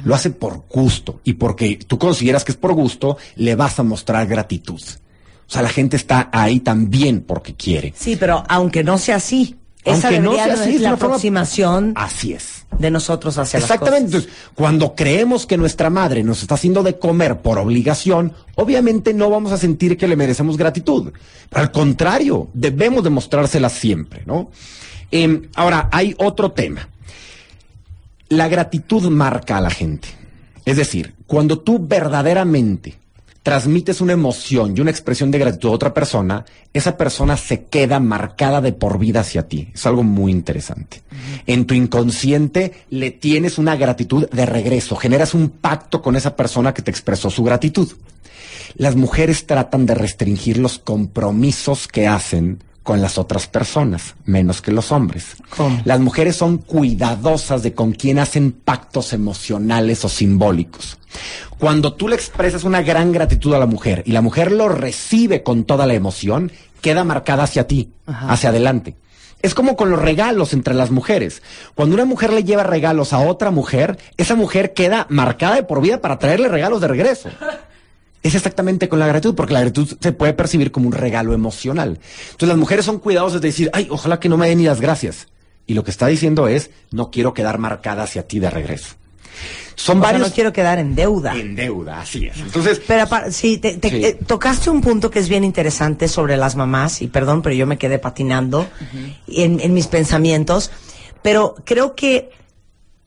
Lo 0.03 0.15
hace 0.15 0.29
por 0.31 0.63
gusto. 0.69 1.21
Y 1.23 1.33
porque 1.33 1.77
tú 1.87 1.97
consideras 1.97 2.43
que 2.43 2.51
es 2.51 2.57
por 2.57 2.73
gusto, 2.73 3.17
le 3.35 3.55
vas 3.55 3.79
a 3.79 3.83
mostrar 3.83 4.27
gratitud. 4.27 4.81
O 4.81 5.49
sea, 5.51 5.61
la 5.61 5.69
gente 5.69 5.95
está 5.95 6.29
ahí 6.33 6.59
también 6.59 7.21
porque 7.21 7.55
quiere. 7.55 7.93
Sí, 7.95 8.17
pero 8.17 8.43
aunque 8.49 8.83
no 8.83 8.97
sea 8.97 9.15
así, 9.15 9.55
esa 9.85 10.09
Aunque 10.09 10.19
no 10.19 10.33
sea 10.33 10.53
así, 10.53 10.75
es 10.75 10.81
la 10.81 10.97
forma- 10.97 11.05
aproximación 11.15 11.93
Así 11.95 12.33
es. 12.33 12.65
de 12.77 12.91
nosotros 12.91 13.37
hacia 13.37 13.59
Exactamente. 13.59 14.11
las 14.17 14.23
cosas. 14.23 14.25
Entonces, 14.27 14.51
cuando 14.53 14.93
creemos 14.95 15.45
que 15.45 15.55
nuestra 15.55 15.89
madre 15.89 16.23
nos 16.23 16.41
está 16.41 16.55
haciendo 16.55 16.83
de 16.83 16.99
comer 16.99 17.37
por 17.37 17.57
obligación, 17.57 18.33
obviamente 18.55 19.13
no 19.13 19.29
vamos 19.29 19.53
a 19.53 19.57
sentir 19.57 19.95
que 19.95 20.09
le 20.09 20.17
merecemos 20.17 20.57
gratitud. 20.57 21.13
Pero 21.49 21.61
al 21.61 21.71
contrario, 21.71 22.49
debemos 22.53 23.01
demostrársela 23.05 23.69
siempre, 23.69 24.23
¿no? 24.25 24.51
Em, 25.11 25.43
ahora, 25.55 25.87
hay 25.93 26.13
otro 26.17 26.51
tema. 26.51 26.89
La 28.29 28.49
gratitud 28.49 29.09
marca 29.09 29.57
a 29.57 29.61
la 29.61 29.69
gente. 29.69 30.09
Es 30.65 30.75
decir, 30.75 31.13
cuando 31.27 31.59
tú 31.59 31.79
verdaderamente 31.87 32.95
transmites 33.41 34.01
una 34.01 34.11
emoción 34.11 34.75
y 34.75 34.81
una 34.81 34.91
expresión 34.91 35.31
de 35.31 35.39
gratitud 35.39 35.69
a 35.69 35.71
otra 35.71 35.93
persona, 35.93 36.43
esa 36.73 36.97
persona 36.97 37.37
se 37.37 37.63
queda 37.63 38.01
marcada 38.01 38.59
de 38.59 38.73
por 38.73 38.99
vida 38.99 39.21
hacia 39.21 39.47
ti. 39.47 39.69
Es 39.73 39.85
algo 39.85 40.03
muy 40.03 40.33
interesante. 40.33 41.01
En 41.45 41.65
tu 41.65 41.73
inconsciente 41.73 42.73
le 42.89 43.11
tienes 43.11 43.57
una 43.57 43.77
gratitud 43.77 44.29
de 44.29 44.45
regreso, 44.45 44.97
generas 44.97 45.33
un 45.33 45.47
pacto 45.49 46.01
con 46.01 46.17
esa 46.17 46.35
persona 46.35 46.73
que 46.73 46.81
te 46.81 46.91
expresó 46.91 47.29
su 47.29 47.45
gratitud. 47.45 47.89
Las 48.75 48.97
mujeres 48.97 49.47
tratan 49.47 49.85
de 49.85 49.95
restringir 49.95 50.57
los 50.57 50.79
compromisos 50.79 51.87
que 51.87 52.07
hacen 52.07 52.61
con 52.87 53.01
las 53.01 53.17
otras 53.17 53.47
personas, 53.47 54.15
menos 54.23 54.61
que 54.61 54.71
los 54.71 54.93
hombres. 54.93 55.35
¿Cómo? 55.57 55.81
Las 55.83 55.99
mujeres 55.99 56.37
son 56.37 56.57
cuidadosas 56.57 57.61
de 57.61 57.73
con 57.73 57.91
quién 57.91 58.17
hacen 58.17 58.53
pactos 58.53 59.11
emocionales 59.11 60.05
o 60.05 60.09
simbólicos. 60.09 60.97
Cuando 61.59 61.91
tú 61.91 62.07
le 62.07 62.15
expresas 62.15 62.63
una 62.63 62.81
gran 62.83 63.11
gratitud 63.11 63.53
a 63.53 63.59
la 63.59 63.65
mujer 63.65 64.03
y 64.05 64.13
la 64.13 64.21
mujer 64.21 64.53
lo 64.53 64.69
recibe 64.69 65.43
con 65.43 65.65
toda 65.65 65.85
la 65.85 65.95
emoción, 65.95 66.49
queda 66.79 67.03
marcada 67.03 67.43
hacia 67.43 67.67
ti, 67.67 67.91
hacia 68.05 68.51
adelante. 68.51 68.95
Es 69.41 69.53
como 69.53 69.75
con 69.75 69.89
los 69.89 70.01
regalos 70.01 70.53
entre 70.53 70.73
las 70.73 70.89
mujeres. 70.89 71.43
Cuando 71.75 71.93
una 71.93 72.05
mujer 72.05 72.31
le 72.31 72.45
lleva 72.45 72.63
regalos 72.63 73.11
a 73.11 73.19
otra 73.19 73.51
mujer, 73.51 73.99
esa 74.15 74.35
mujer 74.35 74.71
queda 74.71 75.07
marcada 75.09 75.55
de 75.55 75.63
por 75.63 75.81
vida 75.81 75.99
para 75.99 76.19
traerle 76.19 76.47
regalos 76.47 76.79
de 76.79 76.87
regreso. 76.87 77.29
Es 78.23 78.35
exactamente 78.35 78.89
con 78.89 78.99
la 78.99 79.07
gratitud, 79.07 79.35
porque 79.35 79.53
la 79.53 79.61
gratitud 79.61 79.97
se 80.01 80.11
puede 80.11 80.33
percibir 80.33 80.71
como 80.71 80.87
un 80.87 80.93
regalo 80.93 81.33
emocional. 81.33 81.99
Entonces 82.25 82.49
las 82.49 82.57
mujeres 82.57 82.83
son 82.85 82.99
cuidadosas 82.99 83.41
de 83.41 83.47
decir, 83.49 83.69
ay, 83.73 83.87
ojalá 83.91 84.19
que 84.19 84.27
no 84.29 84.37
me 84.37 84.49
den 84.49 84.57
ni 84.57 84.65
las 84.65 84.81
gracias. 84.81 85.27
Y 85.65 85.73
lo 85.75 85.83
que 85.83 85.91
está 85.91 86.07
diciendo 86.07 86.47
es, 86.47 86.69
no 86.91 87.11
quiero 87.11 87.33
quedar 87.33 87.57
marcada 87.57 88.03
hacia 88.03 88.27
ti 88.27 88.39
de 88.39 88.49
regreso. 88.49 88.95
Son 89.75 89.99
O 89.99 90.01
sea, 90.01 90.11
varios 90.13 90.29
no 90.29 90.33
quiero 90.33 90.51
quedar 90.51 90.79
en 90.79 90.95
deuda. 90.95 91.35
en 91.35 91.55
deuda, 91.55 92.01
así 92.01 92.25
es. 92.25 92.37
Entonces, 92.37 92.81
Pero 92.87 93.05
sí, 93.29 93.59
te, 93.59 93.77
te- 93.77 93.89
Sí. 93.91 94.03
eh, 94.05 94.17
tocaste 94.25 94.71
un 94.71 94.81
punto 94.81 95.11
que 95.11 95.19
es 95.19 95.29
bien 95.29 95.43
interesante 95.43 96.07
sobre 96.07 96.35
las 96.37 96.55
mamás, 96.55 97.03
y 97.03 97.07
perdón, 97.07 97.43
pero 97.43 97.53
yo 97.53 97.67
me 97.67 97.77
quedé 97.77 97.99
patinando 97.99 98.67
en, 99.27 99.59
en 99.59 99.73
mis 99.75 99.85
pensamientos, 99.87 100.71
pero 101.21 101.53
creo 101.65 101.93
que 101.93 102.31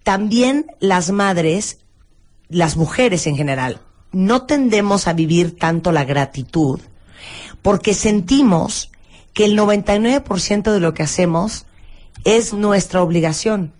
también 0.05 0.67
las 0.79 1.11
madres, 1.11 1.79
las 2.49 2.77
mujeres 2.77 3.27
en 3.27 3.37
general, 3.37 3.81
no 4.13 4.43
tendemos 4.43 5.07
a 5.07 5.13
vivir 5.13 5.57
tanto 5.59 5.93
la 5.93 6.05
gratitud 6.05 6.81
porque 7.63 7.95
sentimos 7.95 8.91
que 9.33 9.45
el 9.45 9.59
99% 9.59 10.73
de 10.73 10.81
lo 10.81 10.95
que 10.95 11.03
hacemos 11.03 11.67
es 12.25 12.53
nuestra 12.53 13.03
obligación. 13.03 13.73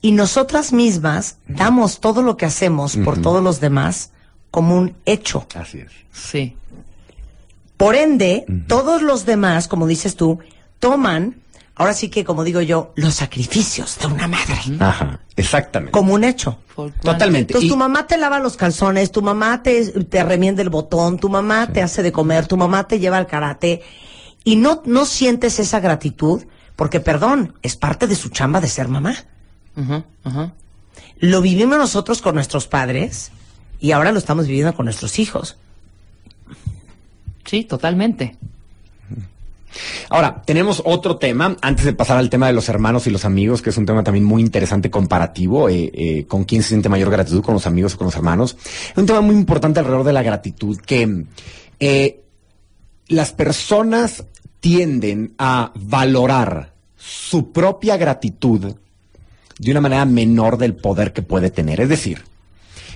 Y 0.00 0.12
nosotras 0.12 0.72
mismas 0.72 1.38
damos 1.46 2.00
todo 2.00 2.22
lo 2.22 2.36
que 2.36 2.46
hacemos 2.46 2.96
por 2.96 3.20
todos 3.20 3.42
los 3.42 3.60
demás 3.60 4.10
como 4.50 4.76
un 4.76 4.94
hecho. 5.06 5.46
así 5.54 5.78
es. 5.78 5.92
Sí. 6.12 6.56
Por 7.76 7.94
ende, 7.94 8.44
todos 8.66 9.02
los 9.02 9.24
demás, 9.24 9.68
como 9.68 9.86
dices 9.86 10.16
tú, 10.16 10.38
toman, 10.78 11.36
ahora 11.76 11.94
sí 11.94 12.08
que 12.08 12.24
como 12.24 12.44
digo 12.44 12.60
yo, 12.60 12.92
los 12.96 13.14
sacrificios 13.14 13.98
de 14.00 14.06
una 14.08 14.28
madre 14.28 14.58
Ajá, 14.80 15.20
exactamente. 15.36 15.92
como 15.92 16.14
un 16.14 16.24
hecho. 16.24 16.58
Totalmente. 17.02 17.52
Entonces 17.52 17.64
Y- 17.64 17.68
tu 17.70 17.76
mamá 17.76 18.06
te 18.06 18.16
lava 18.18 18.38
los 18.38 18.56
calzones, 18.56 19.12
tu 19.12 19.22
mamá 19.22 19.62
te, 19.62 19.84
te 20.04 20.24
remienda 20.24 20.62
el 20.62 20.70
botón, 20.70 21.18
tu 21.18 21.28
mamá 21.28 21.66
te 21.72 21.82
hace 21.82 22.02
de 22.02 22.12
comer, 22.12 22.46
tu 22.46 22.56
mamá 22.56 22.86
te 22.88 22.98
lleva 22.98 23.18
al 23.18 23.26
karate 23.26 23.82
y 24.44 24.56
no, 24.56 24.82
no 24.86 25.04
sientes 25.04 25.58
esa 25.58 25.80
gratitud 25.80 26.44
porque, 26.76 27.00
perdón, 27.00 27.54
es 27.62 27.76
parte 27.76 28.06
de 28.06 28.16
su 28.16 28.30
chamba 28.30 28.60
de 28.60 28.68
ser 28.68 28.88
mamá. 28.88 29.14
Ujú. 29.76 30.02
Lo 31.18 31.40
vivimos 31.42 31.78
nosotros 31.78 32.20
con 32.22 32.34
nuestros 32.34 32.66
padres 32.66 33.30
y 33.80 33.92
ahora 33.92 34.12
lo 34.12 34.18
estamos 34.18 34.46
viviendo 34.46 34.74
con 34.74 34.86
nuestros 34.86 35.18
hijos. 35.18 35.56
Sí, 37.44 37.64
totalmente. 37.64 38.36
Ahora, 40.10 40.42
tenemos 40.44 40.82
otro 40.84 41.16
tema, 41.16 41.56
antes 41.60 41.84
de 41.84 41.92
pasar 41.92 42.16
al 42.16 42.30
tema 42.30 42.46
de 42.46 42.52
los 42.52 42.68
hermanos 42.68 43.06
y 43.06 43.10
los 43.10 43.24
amigos, 43.24 43.62
que 43.62 43.70
es 43.70 43.76
un 43.76 43.86
tema 43.86 44.02
también 44.02 44.24
muy 44.24 44.42
interesante 44.42 44.90
comparativo, 44.90 45.68
eh, 45.68 45.90
eh, 45.94 46.24
con 46.26 46.44
quién 46.44 46.62
se 46.62 46.70
siente 46.70 46.88
mayor 46.88 47.10
gratitud, 47.10 47.42
con 47.42 47.54
los 47.54 47.66
amigos 47.66 47.94
o 47.94 47.98
con 47.98 48.06
los 48.06 48.16
hermanos. 48.16 48.56
Es 48.90 48.96
un 48.96 49.06
tema 49.06 49.20
muy 49.20 49.34
importante 49.34 49.80
alrededor 49.80 50.04
de 50.04 50.12
la 50.12 50.22
gratitud, 50.22 50.78
que 50.78 51.24
eh, 51.80 52.20
las 53.08 53.32
personas 53.32 54.24
tienden 54.60 55.34
a 55.38 55.72
valorar 55.74 56.72
su 56.96 57.50
propia 57.52 57.96
gratitud 57.96 58.74
de 59.58 59.70
una 59.70 59.80
manera 59.80 60.04
menor 60.04 60.58
del 60.58 60.74
poder 60.74 61.12
que 61.12 61.22
puede 61.22 61.50
tener. 61.50 61.80
Es 61.80 61.88
decir, 61.88 62.22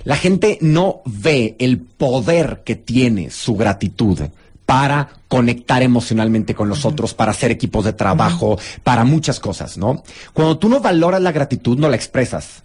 la 0.04 0.16
gente 0.16 0.58
no 0.60 1.02
ve 1.04 1.56
el 1.58 1.78
poder 1.78 2.62
que 2.64 2.76
tiene 2.76 3.30
su 3.30 3.56
gratitud 3.56 4.20
para 4.66 5.08
conectar 5.28 5.82
emocionalmente 5.82 6.54
con 6.54 6.68
los 6.68 6.84
otros, 6.84 7.14
para 7.14 7.30
hacer 7.30 7.52
equipos 7.52 7.84
de 7.84 7.92
trabajo, 7.92 8.58
para 8.82 9.04
muchas 9.04 9.40
cosas, 9.40 9.78
¿no? 9.78 10.02
Cuando 10.32 10.58
tú 10.58 10.68
no 10.68 10.80
valoras 10.80 11.22
la 11.22 11.32
gratitud, 11.32 11.78
no 11.78 11.88
la 11.88 11.96
expresas. 11.96 12.64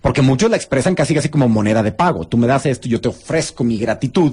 Porque 0.00 0.22
muchos 0.22 0.50
la 0.50 0.56
expresan 0.56 0.94
casi 0.94 1.14
casi 1.14 1.28
como 1.28 1.48
moneda 1.48 1.82
de 1.82 1.92
pago. 1.92 2.26
Tú 2.26 2.38
me 2.38 2.46
das 2.46 2.66
esto, 2.66 2.88
yo 2.88 3.00
te 3.00 3.08
ofrezco 3.08 3.62
mi 3.62 3.78
gratitud. 3.78 4.32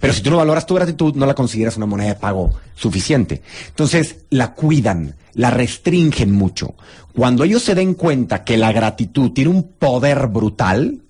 Pero 0.00 0.12
si 0.12 0.22
tú 0.22 0.30
no 0.30 0.38
valoras 0.38 0.66
tu 0.66 0.74
gratitud, 0.74 1.14
no 1.14 1.26
la 1.26 1.34
consideras 1.34 1.76
una 1.76 1.86
moneda 1.86 2.08
de 2.08 2.20
pago 2.20 2.52
suficiente. 2.74 3.42
Entonces, 3.68 4.16
la 4.30 4.54
cuidan, 4.54 5.16
la 5.34 5.50
restringen 5.50 6.32
mucho. 6.32 6.74
Cuando 7.14 7.44
ellos 7.44 7.62
se 7.62 7.74
den 7.74 7.94
cuenta 7.94 8.44
que 8.44 8.56
la 8.56 8.72
gratitud 8.72 9.32
tiene 9.32 9.50
un 9.50 9.64
poder 9.64 10.28
brutal, 10.28 11.02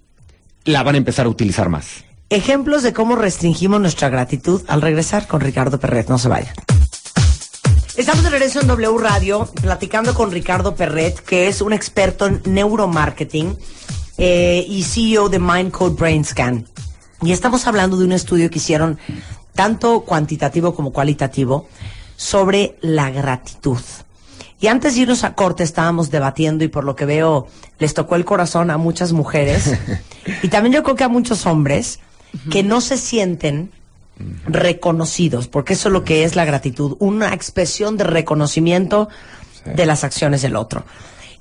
la 0.65 0.83
van 0.83 0.97
a 0.97 0.99
empezar 0.99 1.27
a 1.27 1.29
utilizar 1.29 1.69
más. 1.69 2.05
Ejemplos 2.33 2.83
de 2.83 2.95
cómo 2.95 3.15
restringimos 3.15 3.79
nuestra 3.79 4.09
gratitud 4.09 4.63
al 4.67 4.81
regresar 4.81 5.27
con 5.27 5.43
Ricardo 5.43 5.79
Perret. 5.79 6.09
No 6.09 6.17
se 6.17 6.29
vayan. 6.29 6.55
Estamos 7.95 8.25
de 8.25 8.31
regreso 8.31 8.63
en 8.63 8.69
W 8.69 8.97
Radio 8.97 9.47
platicando 9.61 10.15
con 10.15 10.31
Ricardo 10.31 10.75
Perret, 10.75 11.21
que 11.21 11.49
es 11.49 11.61
un 11.61 11.75
experto 11.75 12.25
en 12.25 12.41
neuromarketing 12.47 13.55
eh, 14.17 14.65
y 14.67 14.83
CEO 14.83 15.29
de 15.29 15.41
Mindcode 15.41 15.95
Brain 15.97 16.25
Scan. 16.25 16.67
Y 17.21 17.33
estamos 17.33 17.67
hablando 17.67 17.99
de 17.99 18.07
un 18.07 18.13
estudio 18.13 18.49
que 18.49 18.61
hicieron 18.61 18.99
tanto 19.55 20.01
cuantitativo 20.01 20.75
como 20.75 20.91
cualitativo 20.91 21.69
sobre 22.17 22.79
la 22.81 23.11
gratitud. 23.11 23.83
Y 24.59 24.69
antes 24.69 24.95
de 24.95 25.03
irnos 25.03 25.25
a 25.25 25.35
corte 25.35 25.65
estábamos 25.65 26.11
debatiendo 26.11 26.65
y 26.65 26.69
por 26.69 26.85
lo 26.85 26.97
que 26.97 27.05
veo 27.05 27.47
les 27.79 27.93
tocó 27.93 28.15
el 28.15 28.25
corazón 28.25 28.71
a 28.71 28.79
muchas 28.79 29.13
mujeres 29.13 29.77
y 30.43 30.49
también 30.49 30.73
yo 30.73 30.83
creo 30.83 30.97
que 30.97 31.05
a 31.05 31.09
muchos 31.09 31.45
hombres 31.45 31.99
que 32.51 32.63
no 32.63 32.81
se 32.81 32.97
sienten 32.97 33.71
reconocidos, 34.47 35.49
porque 35.49 35.73
eso 35.75 35.89
es 35.89 35.93
lo 35.93 36.05
que 36.05 36.25
es 36.25 36.37
la 36.37 36.45
gratitud, 36.45 36.97
una 36.99 37.33
expresión 37.35 37.97
de 37.97 38.05
reconocimiento 38.05 39.09
de 39.65 39.87
las 39.87 40.05
acciones 40.05 40.43
del 40.43 40.57
otro. 40.57 40.85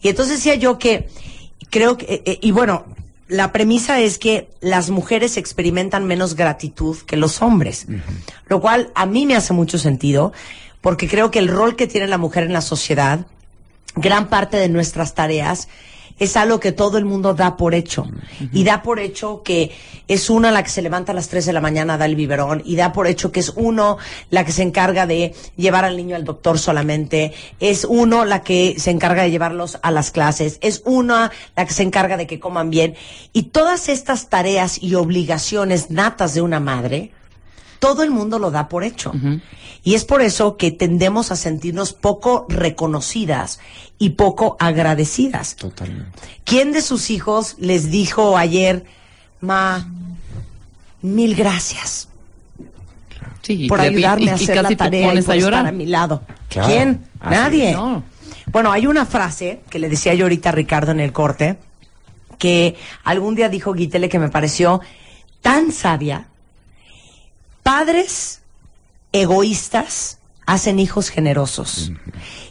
Y 0.02 0.10
entonces 0.10 0.38
decía 0.38 0.56
yo 0.56 0.78
que 0.78 1.10
creo 1.70 1.98
que, 1.98 2.06
eh, 2.06 2.24
eh, 2.26 2.40
y 2.42 2.52
bueno, 2.52 2.86
la 3.28 3.52
premisa 3.52 4.00
es 4.00 4.18
que 4.18 4.50
las 4.60 4.90
mujeres 4.90 5.38
experimentan 5.38 6.06
menos 6.06 6.36
gratitud 6.36 6.98
que 7.06 7.16
los 7.16 7.42
hombres, 7.42 7.88
lo 8.48 8.60
cual 8.60 8.92
a 8.94 9.06
mí 9.06 9.26
me 9.26 9.36
hace 9.36 9.54
mucho 9.54 9.78
sentido, 9.78 10.34
porque 10.82 11.08
creo 11.08 11.32
que 11.32 11.40
el 11.40 11.48
rol 11.48 11.78
que 11.78 11.88
tiene 11.88 12.08
la 12.08 12.18
mujer 12.18 12.44
en 12.44 12.52
la 12.52 12.62
sociedad, 12.62 13.26
gran 13.96 14.28
parte 14.28 14.58
de 14.58 14.68
nuestras 14.68 15.16
tareas, 15.16 15.70
es 16.22 16.38
algo 16.38 16.60
que 16.60 16.72
todo 16.72 17.00
el 17.00 17.06
mundo 17.06 17.34
da 17.34 17.58
por 17.58 17.74
hecho. 17.74 18.08
Y 18.54 18.64
da 18.64 18.84
por 18.84 19.00
hecho 19.00 19.42
que 19.42 19.72
es 20.08 20.30
una 20.30 20.52
la 20.52 20.62
que 20.62 20.70
se 20.70 20.84
levanta 20.84 21.14
a 21.14 21.16
las 21.16 21.30
3 21.30 21.48
de 21.48 21.52
la 21.52 21.62
mañana, 21.62 21.98
da 21.98 22.06
el 22.06 22.16
biberón, 22.16 22.62
y 22.64 22.76
da 22.76 22.94
por 22.94 23.08
hecho 23.08 23.32
que 23.32 23.40
es 23.40 23.52
uno 23.56 23.98
la 24.30 24.46
que 24.46 24.52
se 24.52 24.62
encarga 24.62 25.08
de 25.08 25.34
llevar 25.56 25.84
al 25.84 25.98
niño 25.98 26.16
al 26.16 26.24
doctor 26.24 26.60
solamente, 26.60 27.34
es 27.60 27.86
uno 27.86 28.24
la 28.24 28.44
que 28.44 28.76
se 28.78 28.92
encarga 28.92 29.24
de 29.24 29.32
llevarlos 29.32 29.80
a 29.82 29.90
las 29.90 30.12
clases, 30.12 30.60
es 30.62 30.84
una 30.86 31.32
la 31.56 31.66
que 31.66 31.74
se 31.74 31.82
encarga 31.82 32.18
de 32.18 32.28
que 32.28 32.40
coman 32.40 32.70
bien. 32.70 32.94
Y 33.34 33.44
todas 33.44 33.90
estas 33.90 34.30
tareas 34.30 34.78
y 34.80 34.94
obligaciones 34.94 35.90
natas 35.90 36.36
de 36.36 36.44
una 36.44 36.60
madre, 36.60 37.14
todo 37.82 38.04
el 38.04 38.12
mundo 38.12 38.40
lo 38.40 38.52
da 38.52 38.70
por 38.70 38.86
hecho. 38.86 39.12
Y 39.84 39.96
es 39.96 40.06
por 40.06 40.22
eso 40.22 40.56
que 40.56 40.72
tendemos 40.72 41.32
a 41.32 41.36
sentirnos 41.36 41.92
poco 41.92 42.46
reconocidas 42.48 43.60
y 43.98 44.12
poco 44.12 44.56
agradecidas. 44.60 45.56
Totalmente. 45.56 46.20
¿Quién 46.46 46.72
de 46.72 46.82
sus 46.82 47.10
hijos 47.10 47.56
les 47.60 47.90
dijo 47.92 48.38
ayer, 48.38 48.86
Ma, 49.42 49.90
mil 51.02 51.36
gracias 51.36 52.08
Sí, 53.42 53.68
por 53.68 53.82
ayudarme 53.82 54.26
y- 54.26 54.30
a 54.30 54.32
y 54.32 54.36
hacer 54.36 54.62
la 54.62 54.76
tarea 54.76 55.14
y 55.16 55.22
por 55.24 55.36
estar 55.36 55.66
a 55.66 55.72
mi 55.72 55.88
lado? 55.88 56.22
Claro, 56.48 56.68
¿Quién? 56.70 57.06
Nadie. 57.24 57.74
No. 57.74 58.04
Bueno, 58.52 58.72
hay 58.72 58.86
una 58.86 59.06
frase 59.08 59.62
que 59.70 59.80
le 59.80 59.90
decía 59.90 60.14
yo 60.14 60.26
ahorita 60.26 60.50
a 60.50 60.52
Ricardo 60.52 60.92
en 60.92 61.00
el 61.00 61.12
corte, 61.12 61.58
que 62.38 62.76
algún 63.04 63.34
día 63.34 63.50
dijo 63.50 63.74
Guitele 63.74 64.10
que 64.10 64.20
me 64.20 64.30
pareció 64.30 64.82
tan 65.42 65.72
sabia. 65.72 66.28
Padres 67.64 68.42
egoístas 69.12 70.18
hacen 70.46 70.80
hijos 70.80 71.10
generosos. 71.10 71.92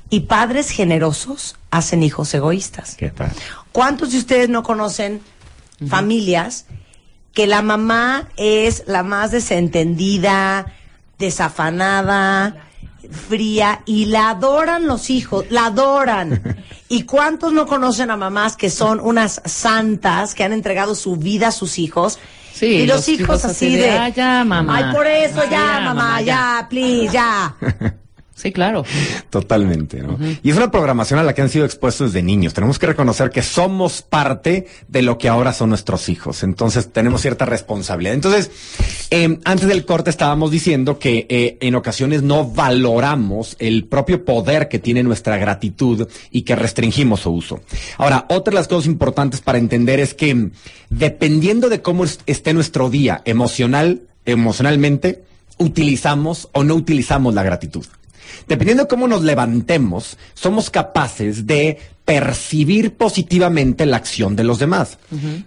Y 0.08 0.20
padres 0.20 0.70
generosos 0.70 1.56
hacen 1.70 2.02
hijos 2.02 2.32
egoístas. 2.34 2.96
¿Qué 2.96 3.10
tal? 3.10 3.30
¿Cuántos 3.72 4.12
de 4.12 4.18
ustedes 4.18 4.48
no 4.48 4.62
conocen 4.62 5.20
familias 5.86 6.66
que 7.32 7.46
la 7.46 7.62
mamá 7.62 8.28
es 8.36 8.84
la 8.86 9.02
más 9.02 9.30
desentendida, 9.30 10.74
desafanada, 11.18 12.69
fría 13.10 13.82
y 13.86 14.06
la 14.06 14.30
adoran 14.30 14.86
los 14.86 15.10
hijos, 15.10 15.44
la 15.50 15.66
adoran? 15.66 16.56
¿Y 16.88 17.04
cuántos 17.04 17.52
no 17.52 17.66
conocen 17.66 18.10
a 18.10 18.16
mamás 18.16 18.56
que 18.56 18.70
son 18.70 19.00
unas 19.00 19.40
santas 19.44 20.34
que 20.34 20.44
han 20.44 20.52
entregado 20.52 20.94
su 20.94 21.16
vida 21.16 21.48
a 21.48 21.52
sus 21.52 21.78
hijos? 21.78 22.18
Sí, 22.52 22.66
y 22.66 22.86
los, 22.86 22.96
los 22.96 23.08
hijos, 23.08 23.20
hijos 23.22 23.44
así 23.44 23.76
de, 23.76 23.82
de, 23.82 23.90
"Ah, 23.92 24.08
ya, 24.08 24.44
mamá. 24.44 24.76
Ay, 24.76 24.94
por 24.94 25.06
eso, 25.06 25.42
ya, 25.44 25.50
ya, 25.50 25.80
mamá, 25.80 25.94
mamá, 25.94 26.20
ya, 26.22 26.66
please, 26.68 27.12
ya. 27.12 27.54
Sí, 28.40 28.52
claro. 28.52 28.84
Totalmente, 29.28 30.00
¿no? 30.02 30.18
Y 30.42 30.50
es 30.50 30.56
una 30.56 30.70
programación 30.70 31.20
a 31.20 31.22
la 31.22 31.34
que 31.34 31.42
han 31.42 31.48
sido 31.50 31.64
expuestos 31.64 32.12
desde 32.12 32.22
niños. 32.24 32.54
Tenemos 32.54 32.78
que 32.78 32.86
reconocer 32.86 33.30
que 33.30 33.42
somos 33.42 34.00
parte 34.02 34.66
de 34.88 35.02
lo 35.02 35.18
que 35.18 35.28
ahora 35.28 35.52
son 35.52 35.68
nuestros 35.68 36.08
hijos. 36.08 36.42
Entonces 36.42 36.90
tenemos 36.92 37.20
cierta 37.20 37.44
responsabilidad. 37.44 38.14
Entonces, 38.14 38.50
eh, 39.10 39.38
antes 39.44 39.68
del 39.68 39.84
corte 39.84 40.08
estábamos 40.10 40.50
diciendo 40.50 40.98
que 40.98 41.26
eh, 41.28 41.58
en 41.60 41.74
ocasiones 41.74 42.22
no 42.22 42.44
valoramos 42.50 43.56
el 43.58 43.84
propio 43.84 44.24
poder 44.24 44.68
que 44.68 44.78
tiene 44.78 45.02
nuestra 45.02 45.36
gratitud 45.36 46.08
y 46.30 46.42
que 46.42 46.56
restringimos 46.56 47.20
su 47.20 47.30
uso. 47.30 47.60
Ahora, 47.98 48.26
otra 48.30 48.52
de 48.52 48.54
las 48.56 48.68
cosas 48.68 48.86
importantes 48.86 49.40
para 49.40 49.58
entender 49.58 50.00
es 50.00 50.14
que 50.14 50.34
mm, 50.34 50.50
dependiendo 50.88 51.68
de 51.68 51.82
cómo 51.82 52.04
es- 52.04 52.20
esté 52.26 52.54
nuestro 52.54 52.88
día 52.90 53.20
emocional, 53.24 54.02
emocionalmente, 54.24 55.24
utilizamos 55.58 56.48
o 56.52 56.64
no 56.64 56.74
utilizamos 56.74 57.34
la 57.34 57.42
gratitud. 57.42 57.84
Dependiendo 58.48 58.84
de 58.84 58.88
cómo 58.88 59.06
nos 59.08 59.22
levantemos, 59.22 60.16
somos 60.34 60.70
capaces 60.70 61.46
de 61.46 61.78
percibir 62.04 62.94
positivamente 62.96 63.86
la 63.86 63.96
acción 63.98 64.34
de 64.36 64.44
los 64.44 64.58
demás. 64.58 64.98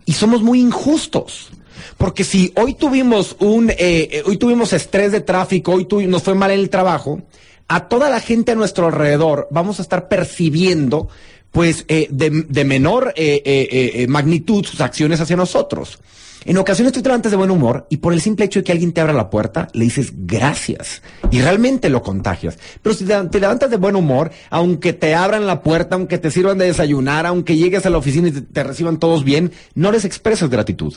Y 0.05 0.13
somos 0.13 0.41
muy 0.41 0.59
injustos. 0.59 1.49
Porque 1.97 2.23
si 2.23 2.53
hoy 2.55 2.75
tuvimos 2.75 3.35
un, 3.39 3.69
eh, 3.71 3.75
eh, 3.79 4.23
hoy 4.25 4.37
tuvimos 4.37 4.71
estrés 4.73 5.11
de 5.11 5.21
tráfico, 5.21 5.73
hoy 5.73 5.85
tuvi- 5.85 6.07
nos 6.07 6.23
fue 6.23 6.35
mal 6.35 6.51
en 6.51 6.59
el 6.59 6.69
trabajo, 6.69 7.21
a 7.67 7.87
toda 7.89 8.09
la 8.09 8.19
gente 8.19 8.51
a 8.51 8.55
nuestro 8.55 8.85
alrededor 8.87 9.47
vamos 9.51 9.79
a 9.79 9.81
estar 9.81 10.07
percibiendo, 10.07 11.09
pues, 11.53 11.85
eh, 11.87 12.07
de, 12.11 12.45
de 12.49 12.65
menor 12.65 13.13
eh, 13.15 13.41
eh, 13.45 13.67
eh, 13.71 13.91
eh, 14.01 14.07
magnitud 14.07 14.65
sus 14.65 14.81
acciones 14.81 15.21
hacia 15.21 15.37
nosotros. 15.37 15.99
En 16.45 16.57
ocasiones 16.57 16.91
tú 16.91 17.01
te 17.01 17.07
levantas 17.07 17.31
de 17.31 17.37
buen 17.37 17.51
humor 17.51 17.87
y 17.89 17.97
por 17.97 18.11
el 18.11 18.19
simple 18.19 18.43
hecho 18.43 18.59
de 18.59 18.63
que 18.65 18.73
alguien 18.73 18.91
te 18.91 18.99
abra 18.99 19.13
la 19.13 19.29
puerta, 19.29 19.69
le 19.71 19.85
dices 19.85 20.11
gracias 20.13 21.01
y 21.31 21.39
realmente 21.41 21.87
lo 21.89 22.01
contagias. 22.01 22.57
Pero 22.81 22.93
si 22.93 23.05
te 23.05 23.39
levantas 23.39 23.69
de 23.69 23.77
buen 23.77 23.95
humor, 23.95 24.29
aunque 24.49 24.91
te 24.91 25.15
abran 25.15 25.47
la 25.47 25.61
puerta, 25.61 25.95
aunque 25.95 26.17
te 26.17 26.31
sirvan 26.31 26.57
de 26.57 26.65
desayunar, 26.65 27.25
aunque 27.25 27.55
llegues 27.55 27.85
a 27.85 27.89
la 27.89 27.97
oficina 27.97 28.27
y 28.27 28.31
te, 28.31 28.41
te 28.41 28.63
reciban 28.63 28.99
todos 28.99 29.23
bien, 29.23 29.53
no 29.75 29.91
les 29.93 30.03
expresas 30.03 30.49
gratitud. 30.49 30.93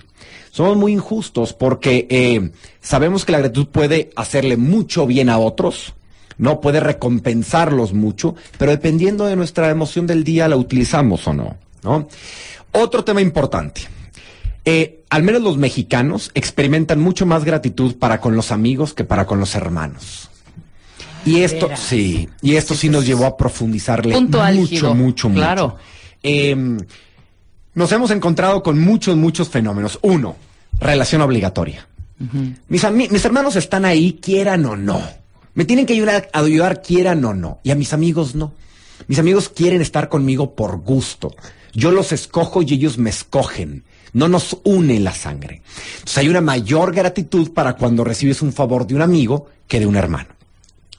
Somos 0.50 0.76
muy 0.76 0.92
injustos 0.92 1.52
porque 1.52 2.08
eh, 2.10 2.50
sabemos 2.80 3.24
que 3.24 3.32
la 3.32 3.38
gratitud 3.38 3.68
puede 3.68 4.10
hacerle 4.16 4.56
mucho 4.56 5.06
bien 5.06 5.28
a 5.28 5.38
otros, 5.38 5.94
no 6.38 6.60
puede 6.60 6.80
recompensarlos 6.80 7.92
mucho, 7.92 8.34
pero 8.58 8.70
dependiendo 8.70 9.26
de 9.26 9.36
nuestra 9.36 9.70
emoción 9.70 10.06
del 10.06 10.24
día 10.24 10.48
la 10.48 10.56
utilizamos 10.56 11.26
o 11.28 11.32
no, 11.32 11.56
¿no? 11.82 12.08
Otro 12.72 13.04
tema 13.04 13.20
importante. 13.20 13.82
Eh, 14.64 15.04
al 15.10 15.22
menos 15.22 15.40
los 15.42 15.56
mexicanos 15.56 16.30
experimentan 16.34 17.00
mucho 17.00 17.24
más 17.24 17.44
gratitud 17.44 17.96
para 17.96 18.20
con 18.20 18.34
los 18.36 18.50
amigos 18.52 18.92
que 18.94 19.04
para 19.04 19.24
con 19.24 19.38
los 19.38 19.54
hermanos. 19.54 20.28
Y 21.24 21.40
esto, 21.42 21.66
Veras. 21.68 21.80
sí, 21.80 22.28
y 22.42 22.56
esto 22.56 22.74
sí 22.74 22.88
nos 22.88 23.06
llevó 23.06 23.26
a 23.26 23.36
profundizarle 23.36 24.12
Punto 24.14 24.38
mucho, 24.38 24.42
álgido, 24.44 24.94
mucho, 24.94 25.28
mucho. 25.28 25.40
claro. 25.40 25.76
Eh, 26.22 26.56
nos 27.74 27.92
hemos 27.92 28.10
encontrado 28.10 28.62
con 28.62 28.78
muchos, 28.80 29.16
muchos 29.16 29.48
fenómenos. 29.48 29.98
Uno, 30.02 30.36
relación 30.80 31.22
obligatoria. 31.22 31.86
mis, 32.68 32.84
ami- 32.84 33.10
mis 33.10 33.24
hermanos 33.24 33.54
están 33.56 33.84
ahí, 33.84 34.18
quieran 34.22 34.64
o 34.66 34.76
no. 34.76 35.00
Me 35.56 35.64
tienen 35.64 35.86
que 35.86 35.94
ayudar, 35.94 36.28
ayudar, 36.34 36.82
quieran 36.82 37.24
o 37.24 37.34
no. 37.34 37.60
Y 37.64 37.70
a 37.70 37.74
mis 37.74 37.94
amigos 37.94 38.34
no. 38.34 38.52
Mis 39.08 39.18
amigos 39.18 39.48
quieren 39.48 39.80
estar 39.80 40.10
conmigo 40.10 40.54
por 40.54 40.80
gusto. 40.80 41.34
Yo 41.72 41.90
los 41.90 42.12
escojo 42.12 42.62
y 42.62 42.74
ellos 42.74 42.98
me 42.98 43.08
escogen. 43.08 43.82
No 44.12 44.28
nos 44.28 44.58
une 44.64 45.00
la 45.00 45.14
sangre. 45.14 45.62
Entonces 45.94 46.18
hay 46.18 46.28
una 46.28 46.42
mayor 46.42 46.94
gratitud 46.94 47.52
para 47.52 47.74
cuando 47.76 48.04
recibes 48.04 48.42
un 48.42 48.52
favor 48.52 48.86
de 48.86 48.94
un 48.94 49.02
amigo 49.02 49.46
que 49.66 49.80
de 49.80 49.86
un 49.86 49.96
hermano. 49.96 50.28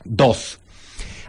Dos, 0.04 0.60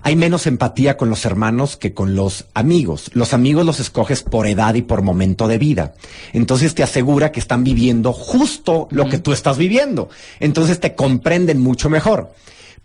hay 0.03 0.17
menos 0.17 0.47
empatía 0.47 0.97
con 0.97 1.11
los 1.11 1.27
hermanos 1.27 1.77
que 1.77 1.93
con 1.93 2.15
los 2.15 2.47
amigos. 2.55 3.11
Los 3.13 3.35
amigos 3.35 3.67
los 3.67 3.79
escoges 3.79 4.23
por 4.23 4.47
edad 4.47 4.75
y 4.75 4.83
por 4.83 5.03
momento 5.03 5.49
de 5.49 5.59
vida. 5.59 5.95
Entonces 6.33 6.75
te 6.75 6.83
asegura 6.83 7.31
que 7.31 7.41
están 7.41 7.63
viviendo 7.63 8.15
justo 8.15 8.89
lo 8.91 9.07
que 9.11 9.19
tú 9.19 9.33
estás 9.33 9.59
viviendo. 9.59 10.09
Entonces 10.41 10.81
te 10.81 10.95
comprenden 10.95 11.61
mucho 11.61 11.91
mejor. 11.91 12.33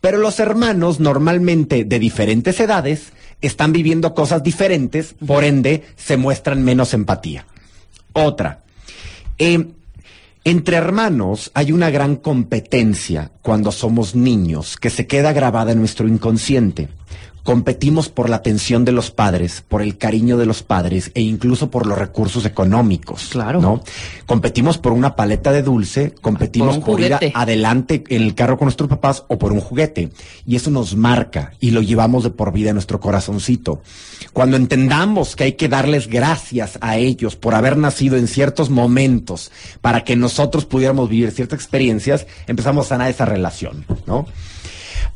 Pero 0.03 0.17
los 0.17 0.41
hermanos, 0.41 0.99
normalmente 0.99 1.85
de 1.85 1.97
diferentes 1.97 2.59
edades, 2.59 3.13
están 3.39 3.71
viviendo 3.71 4.13
cosas 4.13 4.43
diferentes, 4.43 5.15
por 5.25 5.45
ende, 5.45 5.85
se 5.95 6.17
muestran 6.17 6.61
menos 6.61 6.93
empatía. 6.93 7.45
Otra, 8.11 8.63
eh, 9.37 9.65
entre 10.43 10.75
hermanos 10.75 11.51
hay 11.53 11.71
una 11.71 11.89
gran 11.89 12.17
competencia 12.17 13.31
cuando 13.41 13.71
somos 13.71 14.13
niños 14.13 14.75
que 14.75 14.89
se 14.89 15.07
queda 15.07 15.31
grabada 15.31 15.71
en 15.71 15.79
nuestro 15.79 16.05
inconsciente. 16.05 16.89
Competimos 17.43 18.07
por 18.07 18.29
la 18.29 18.37
atención 18.37 18.85
de 18.85 18.93
los 18.93 19.11
padres, 19.11 19.65
por 19.67 19.81
el 19.81 19.97
cariño 19.97 20.37
de 20.37 20.45
los 20.45 20.63
padres 20.63 21.11
e 21.13 21.19
incluso 21.21 21.69
por 21.69 21.85
los 21.85 21.97
recursos 21.97 22.45
económicos. 22.45 23.27
Claro. 23.31 23.59
¿no? 23.59 23.83
Competimos 24.25 24.77
por 24.77 24.93
una 24.93 25.17
paleta 25.17 25.51
de 25.51 25.61
dulce, 25.61 26.15
competimos 26.21 26.77
Por 26.77 27.01
ir 27.01 27.13
a- 27.13 27.19
adelante 27.33 28.03
en 28.07 28.21
el 28.21 28.33
carro 28.33 28.57
con 28.57 28.67
nuestros 28.67 28.87
papás 28.89 29.25
o 29.27 29.37
por 29.37 29.51
un 29.51 29.59
juguete. 29.59 30.09
Y 30.47 30.55
eso 30.55 30.71
nos 30.71 30.95
marca 30.95 31.51
y 31.59 31.71
lo 31.71 31.81
llevamos 31.81 32.23
de 32.23 32.29
por 32.29 32.53
vida 32.53 32.69
en 32.69 32.75
nuestro 32.75 33.01
corazoncito. 33.01 33.81
Cuando 34.31 34.55
entendamos 34.55 35.35
que 35.35 35.43
hay 35.43 35.53
que 35.53 35.67
darles 35.67 36.07
gracias 36.07 36.77
a 36.79 36.95
ellos 36.95 37.35
por 37.35 37.55
haber 37.55 37.75
nacido 37.77 38.15
en 38.15 38.29
ciertos 38.29 38.69
momentos 38.69 39.51
para 39.81 40.05
que 40.05 40.15
nosotros 40.15 40.65
pudiéramos 40.65 41.09
vivir 41.09 41.31
ciertas 41.31 41.59
experiencias, 41.59 42.25
empezamos 42.47 42.85
a 42.85 42.89
sanar 42.89 43.09
esa 43.09 43.25
relación, 43.25 43.85
¿no? 44.07 44.27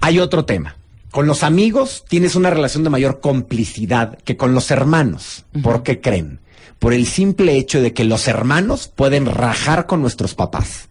Hay 0.02 0.20
otro 0.20 0.44
tema. 0.44 0.76
Con 1.12 1.26
los 1.28 1.44
amigos 1.44 2.04
tienes 2.08 2.36
una 2.36 2.50
relación 2.50 2.84
de 2.84 2.90
mayor 2.90 3.20
complicidad 3.22 4.18
que 4.20 4.38
con 4.38 4.54
los 4.54 4.72
hermanos. 4.72 5.46
¿Por 5.64 5.84
qué 5.84 6.02
creen? 6.02 6.40
Por 6.80 6.94
el 6.94 7.08
simple 7.08 7.58
hecho 7.58 7.82
de 7.82 7.94
que 7.94 8.04
los 8.04 8.28
hermanos 8.28 8.88
pueden 8.94 9.26
rajar 9.26 9.86
con 9.88 10.02
nuestros 10.02 10.36
papás. 10.36 10.90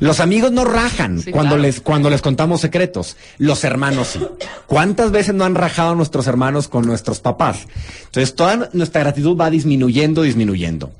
Los 0.00 0.20
amigos 0.20 0.52
no 0.52 0.64
rajan 0.64 1.20
Sí, 1.20 1.32
cuando 1.32 1.50
claro. 1.56 1.62
les 1.62 1.80
cuando 1.80 2.08
les 2.10 2.22
contamos 2.22 2.60
secretos. 2.60 3.16
Los 3.38 3.64
hermanos 3.64 4.08
sí. 4.08 4.20
¿Cuántas 4.66 5.10
veces 5.10 5.34
no 5.34 5.44
han 5.44 5.56
rajado 5.56 5.94
nuestros 5.96 6.26
hermanos 6.28 6.68
con 6.68 6.86
nuestros 6.86 7.18
papás? 7.20 7.66
Entonces 8.06 8.34
toda 8.36 8.70
nuestra 8.72 9.00
gratitud 9.02 9.36
va 9.36 9.50
disminuyendo, 9.50 10.22
disminuyendo. 10.22 10.92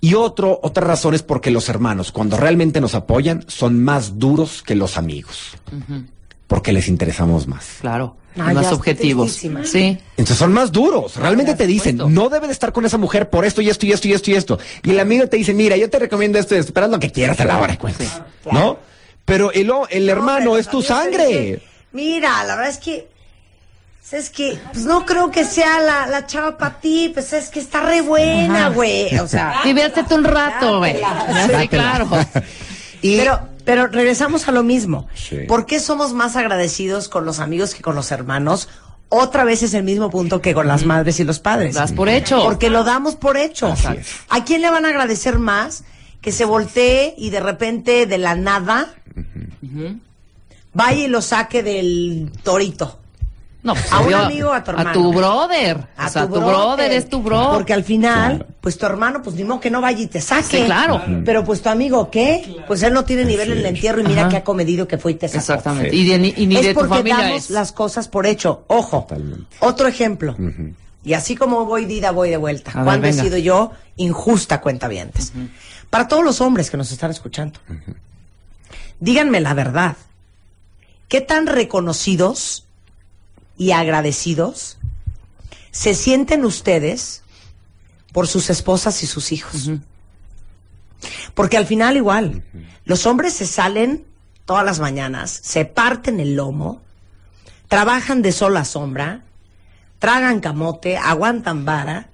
Y 0.00 0.14
otro 0.14 0.58
otra 0.62 0.84
razón 0.86 1.14
es 1.14 1.22
porque 1.22 1.50
los 1.52 1.68
hermanos 1.68 2.10
cuando 2.10 2.36
realmente 2.36 2.80
nos 2.80 2.94
apoyan 2.96 3.44
son 3.46 3.82
más 3.84 4.18
duros 4.18 4.62
que 4.64 4.74
los 4.74 4.96
amigos. 4.98 5.56
Porque 6.50 6.72
les 6.72 6.88
interesamos 6.88 7.46
más. 7.46 7.64
Claro. 7.80 8.16
Ah, 8.36 8.52
más 8.52 8.72
objetivos. 8.72 9.32
Sí. 9.34 9.48
Entonces 10.16 10.36
son 10.36 10.52
más 10.52 10.72
duros. 10.72 11.14
Realmente 11.14 11.54
te 11.54 11.64
dicen, 11.64 11.96
supuesto. 11.96 12.10
no 12.22 12.28
debe 12.28 12.48
de 12.48 12.52
estar 12.52 12.72
con 12.72 12.84
esa 12.84 12.98
mujer 12.98 13.30
por 13.30 13.44
esto 13.44 13.62
y 13.62 13.70
esto 13.70 13.86
y 13.86 13.92
esto 13.92 14.08
y 14.08 14.12
esto 14.14 14.30
y 14.32 14.34
esto. 14.34 14.58
Y 14.82 14.90
el 14.90 14.98
amigo 14.98 15.28
te 15.28 15.36
dice, 15.36 15.54
mira, 15.54 15.76
yo 15.76 15.88
te 15.88 16.00
recomiendo 16.00 16.40
esto 16.40 16.56
y 16.56 16.58
esto, 16.58 16.72
pero 16.72 16.86
haz 16.86 16.92
lo 16.92 16.98
que 16.98 17.12
quieras 17.12 17.38
a 17.38 17.44
la 17.44 17.58
hora, 17.58 17.78
cuenta. 17.78 18.26
¿No? 18.50 18.78
Pero 19.24 19.52
el, 19.52 19.70
o- 19.70 19.86
el 19.88 20.08
hermano 20.08 20.50
pero 20.50 20.58
es 20.58 20.68
tu 20.68 20.82
sangre. 20.82 21.62
Mira, 21.92 22.42
la 22.44 22.56
verdad 22.56 22.70
es 22.72 22.78
que. 22.78 23.08
Es 24.10 24.28
que, 24.28 24.58
pues 24.72 24.84
no 24.86 25.06
creo 25.06 25.30
que 25.30 25.44
sea 25.44 25.78
la, 25.78 26.08
la 26.08 26.26
chava 26.26 26.58
para 26.58 26.80
ti, 26.80 27.12
pues 27.14 27.32
es 27.32 27.48
que 27.48 27.60
está 27.60 27.80
re 27.80 28.00
buena, 28.00 28.70
güey. 28.70 29.16
O 29.20 29.28
sea. 29.28 29.60
Diviértete 29.64 30.12
un 30.16 30.24
rato, 30.24 30.78
güey. 30.78 30.96
Sí, 30.96 31.68
claro. 31.68 32.08
Y 33.02 33.16
Pero, 33.16 33.40
pero 33.70 33.86
regresamos 33.86 34.48
a 34.48 34.50
lo 34.50 34.64
mismo. 34.64 35.06
Sí. 35.14 35.42
¿Por 35.46 35.64
qué 35.64 35.78
somos 35.78 36.12
más 36.12 36.34
agradecidos 36.34 37.08
con 37.08 37.24
los 37.24 37.38
amigos 37.38 37.72
que 37.72 37.82
con 37.82 37.94
los 37.94 38.10
hermanos? 38.10 38.68
Otra 39.08 39.44
vez 39.44 39.62
es 39.62 39.74
el 39.74 39.84
mismo 39.84 40.10
punto 40.10 40.42
que 40.42 40.54
con 40.54 40.66
las 40.66 40.84
madres 40.84 41.20
y 41.20 41.24
los 41.24 41.38
padres. 41.38 41.76
Das 41.76 41.92
por 41.92 42.08
hecho. 42.08 42.42
Porque 42.42 42.68
lo 42.68 42.82
damos 42.82 43.14
por 43.14 43.36
hecho. 43.36 43.68
Así 43.68 43.86
es. 43.96 44.08
¿A 44.28 44.44
quién 44.44 44.62
le 44.62 44.70
van 44.70 44.86
a 44.86 44.88
agradecer 44.88 45.38
más 45.38 45.84
que 46.20 46.32
se 46.32 46.44
voltee 46.44 47.14
y 47.16 47.30
de 47.30 47.38
repente 47.38 48.06
de 48.06 48.18
la 48.18 48.34
nada 48.34 48.92
vaya 50.72 51.04
y 51.04 51.06
lo 51.06 51.22
saque 51.22 51.62
del 51.62 52.32
torito? 52.42 52.98
No, 53.62 53.74
pues, 53.74 53.92
A 53.92 54.00
un 54.00 54.14
amigo 54.14 54.48
o 54.48 54.52
a 54.54 54.64
tu 54.64 54.70
hermano. 54.70 54.88
A 54.90 54.92
tu 54.94 55.12
brother. 55.12 55.86
A 55.96 56.06
o 56.06 56.08
sea, 56.10 56.26
tu 56.26 56.40
brother. 56.40 56.92
es 56.92 57.10
tu 57.10 57.20
bro. 57.22 57.50
Porque 57.52 57.74
al 57.74 57.84
final, 57.84 58.46
pues 58.62 58.78
tu 58.78 58.86
hermano, 58.86 59.20
pues 59.22 59.36
ni 59.36 59.44
modo 59.44 59.60
que 59.60 59.70
no 59.70 59.82
vaya 59.82 60.00
y 60.00 60.06
te 60.06 60.20
saque. 60.22 60.60
Sí, 60.60 60.64
claro. 60.64 61.02
Pero 61.26 61.44
pues 61.44 61.60
tu 61.60 61.68
amigo, 61.68 62.10
¿qué? 62.10 62.56
Pues 62.66 62.82
él 62.82 62.94
no 62.94 63.04
tiene 63.04 63.26
nivel 63.26 63.52
en 63.52 63.58
el 63.58 63.66
entierro 63.66 64.00
y 64.00 64.04
mira 64.04 64.22
Ajá. 64.22 64.30
que 64.30 64.36
ha 64.38 64.44
comedido 64.44 64.88
que 64.88 64.96
fue 64.96 65.12
y 65.12 65.14
te 65.16 65.28
sacó. 65.28 65.38
Exactamente. 65.40 65.94
Y, 65.94 66.08
de, 66.08 66.18
ni- 66.18 66.34
y 66.36 66.46
ni 66.46 66.56
es 66.56 66.62
de 66.66 66.72
tu 66.72 66.80
porque 66.80 66.94
familia 66.96 67.18
damos 67.24 67.44
es. 67.44 67.50
las 67.50 67.72
cosas 67.72 68.08
por 68.08 68.26
hecho. 68.26 68.64
Ojo, 68.68 69.00
Totalmente. 69.08 69.56
otro 69.60 69.88
ejemplo. 69.88 70.34
Y 71.04 71.12
así 71.12 71.36
como 71.36 71.66
voy 71.66 71.84
de 71.84 71.94
ida, 71.94 72.12
voy 72.12 72.30
de 72.30 72.36
vuelta. 72.38 72.70
A 72.72 72.76
ver, 72.76 72.84
¿Cuándo 72.84 73.08
he 73.08 73.12
sido 73.12 73.36
yo 73.36 73.72
injusta 73.96 74.62
cuentavientes? 74.62 75.32
Para 75.90 76.08
todos 76.08 76.24
los 76.24 76.40
hombres 76.40 76.70
que 76.70 76.76
nos 76.78 76.92
están 76.92 77.10
escuchando, 77.10 77.60
díganme 79.00 79.40
la 79.40 79.54
verdad. 79.54 79.96
¿Qué 81.08 81.20
tan 81.20 81.46
reconocidos 81.46 82.64
y 83.60 83.72
agradecidos 83.72 84.78
se 85.70 85.92
sienten 85.92 86.46
ustedes 86.46 87.22
por 88.10 88.26
sus 88.26 88.48
esposas 88.48 89.02
y 89.02 89.06
sus 89.06 89.32
hijos? 89.32 89.70
Porque 91.34 91.58
al 91.58 91.66
final 91.66 91.98
igual, 91.98 92.42
los 92.86 93.04
hombres 93.04 93.34
se 93.34 93.44
salen 93.44 94.06
todas 94.46 94.64
las 94.64 94.80
mañanas, 94.80 95.40
se 95.42 95.66
parten 95.66 96.20
el 96.20 96.36
lomo, 96.36 96.80
trabajan 97.68 98.22
de 98.22 98.32
sol 98.32 98.56
a 98.56 98.64
sombra, 98.64 99.24
tragan 99.98 100.40
camote, 100.40 100.96
aguantan 100.96 101.66
vara, 101.66 102.08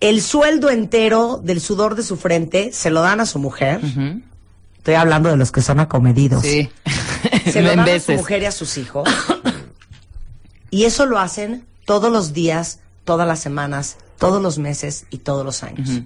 el 0.00 0.20
sueldo 0.20 0.68
entero 0.68 1.40
del 1.42 1.62
sudor 1.62 1.94
de 1.94 2.02
su 2.02 2.18
frente 2.18 2.70
se 2.70 2.90
lo 2.90 3.00
dan 3.00 3.20
a 3.20 3.26
su 3.26 3.38
mujer. 3.38 3.80
Estoy 4.76 4.94
hablando 4.94 5.30
de 5.30 5.38
los 5.38 5.52
que 5.52 5.62
son 5.62 5.80
acomedidos. 5.80 6.42
Sí. 6.42 6.68
Se 7.50 7.62
lo 7.62 7.70
dan 7.70 7.80
a 7.88 7.98
su 7.98 8.12
mujer 8.12 8.42
y 8.42 8.44
a 8.44 8.52
sus 8.52 8.76
hijos. 8.76 9.08
y 10.76 10.84
eso 10.84 11.06
lo 11.06 11.18
hacen 11.18 11.66
todos 11.86 12.12
los 12.12 12.34
días, 12.34 12.80
todas 13.04 13.26
las 13.26 13.40
semanas, 13.40 13.96
todos 14.18 14.42
los 14.42 14.58
meses 14.58 15.06
y 15.08 15.18
todos 15.18 15.42
los 15.42 15.62
años. 15.62 16.02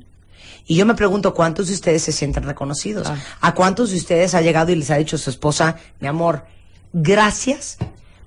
Y 0.65 0.77
yo 0.77 0.87
me 0.87 0.95
pregunto 0.95 1.35
cuántos 1.35 1.67
de 1.67 1.75
ustedes 1.75 2.05
se 2.05 2.13
sienten 2.13 2.45
reconocidos. 2.45 3.09
Ah. 3.09 3.17
¿A 3.41 3.53
cuántos 3.57 3.91
de 3.91 3.97
ustedes 3.97 4.33
ha 4.37 4.43
llegado 4.43 4.71
y 4.71 4.77
les 4.77 4.93
ha 4.93 4.97
dicho 4.97 5.19
su 5.19 5.29
esposa, 5.29 5.75
mi 5.99 6.07
amor, 6.07 6.45
gracias 6.93 7.79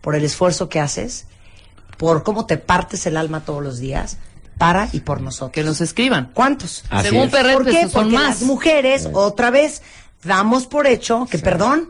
por 0.02 0.16
el 0.16 0.26
esfuerzo 0.26 0.68
que 0.68 0.82
haces, 0.82 1.28
por 1.98 2.24
cómo 2.24 2.46
te 2.46 2.58
partes 2.58 3.06
el 3.06 3.16
alma 3.16 3.46
todos 3.46 3.64
los 3.64 3.80
días, 3.80 4.18
para 4.58 4.90
y 4.92 5.00
por 5.00 5.22
nosotros? 5.22 5.54
Que 5.54 5.64
nos 5.64 5.80
escriban. 5.80 6.32
¿Cuántos? 6.34 6.84
Así 6.90 7.08
Según. 7.08 7.30
Perret, 7.30 7.54
¿Por 7.54 7.64
pues, 7.64 7.76
qué? 7.78 7.82
son 7.84 7.92
Porque 7.94 8.16
más. 8.18 8.42
las 8.42 8.42
mujeres, 8.42 9.08
otra 9.14 9.50
vez, 9.50 9.82
damos 10.26 10.68
por 10.68 10.88
hecho 10.88 11.26
que, 11.32 11.40
perdón, 11.40 11.90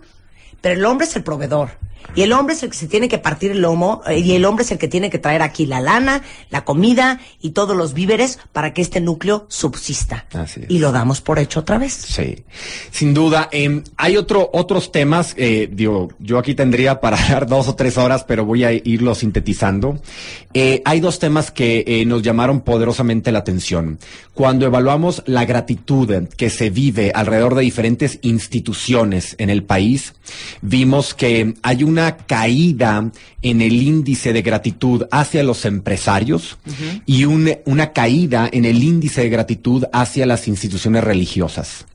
pero 0.61 0.75
el 0.75 0.85
hombre 0.85 1.07
es 1.07 1.15
el 1.15 1.23
proveedor. 1.23 1.71
Y 2.15 2.21
el 2.21 2.33
hombre 2.33 2.55
es 2.55 2.63
el 2.63 2.69
que 2.69 2.77
se 2.77 2.87
tiene 2.87 3.07
que 3.07 3.17
partir 3.17 3.51
el 3.51 3.61
lomo, 3.61 4.01
eh, 4.07 4.19
y 4.19 4.33
el 4.33 4.45
hombre 4.45 4.63
es 4.63 4.71
el 4.71 4.77
que 4.77 4.87
tiene 4.87 5.09
que 5.09 5.19
traer 5.19 5.41
aquí 5.41 5.65
la 5.65 5.81
lana, 5.81 6.21
la 6.49 6.63
comida 6.63 7.19
y 7.41 7.51
todos 7.51 7.75
los 7.75 7.93
víveres 7.93 8.39
para 8.51 8.73
que 8.73 8.81
este 8.81 9.01
núcleo 9.01 9.45
subsista. 9.49 10.25
Así 10.33 10.61
es. 10.61 10.69
Y 10.69 10.79
lo 10.79 10.91
damos 10.91 11.21
por 11.21 11.39
hecho 11.39 11.61
otra 11.61 11.77
vez. 11.77 11.93
Sí, 11.93 12.43
sin 12.91 13.13
duda. 13.13 13.49
em, 13.51 13.83
hay 13.97 14.17
otro, 14.17 14.49
otros 14.53 14.91
temas, 14.91 15.33
eh, 15.37 15.69
digo, 15.71 16.09
yo 16.19 16.37
aquí 16.37 16.55
tendría 16.55 16.99
para 17.01 17.17
dar 17.29 17.47
dos 17.47 17.67
o 17.67 17.75
tres 17.75 17.97
horas, 17.97 18.23
pero 18.23 18.45
voy 18.45 18.63
a 18.63 18.71
irlo 18.71 19.15
sintetizando. 19.15 19.99
Eh, 20.53 20.81
hay 20.85 20.99
dos 20.99 21.19
temas 21.19 21.51
que 21.51 21.83
eh, 21.87 22.05
nos 22.05 22.21
llamaron 22.21 22.61
poderosamente 22.61 23.31
la 23.31 23.39
atención. 23.39 23.99
Cuando 24.33 24.65
evaluamos 24.65 25.23
la 25.25 25.45
gratitud 25.45 26.27
que 26.37 26.49
se 26.49 26.69
vive 26.69 27.11
alrededor 27.13 27.55
de 27.55 27.61
diferentes 27.61 28.19
instituciones 28.21 29.35
en 29.37 29.49
el 29.49 29.63
país, 29.63 30.13
vimos 30.61 31.13
que 31.13 31.53
hay 31.61 31.83
una 31.93 32.17
caída 32.17 33.11
en 33.41 33.61
el 33.61 33.73
índice 33.81 34.33
de 34.33 34.41
gratitud 34.41 35.05
hacia 35.11 35.43
los 35.43 35.65
empresarios 35.65 36.57
y 37.05 37.25
un- 37.25 37.57
una 37.65 37.91
caída 37.93 38.49
en 38.51 38.65
el 38.65 38.81
índice 38.83 39.21
de 39.21 39.29
gratitud 39.29 39.85
hacia 39.93 40.25
las 40.25 40.47
instituciones 40.47 41.03
religiosas. 41.03 41.85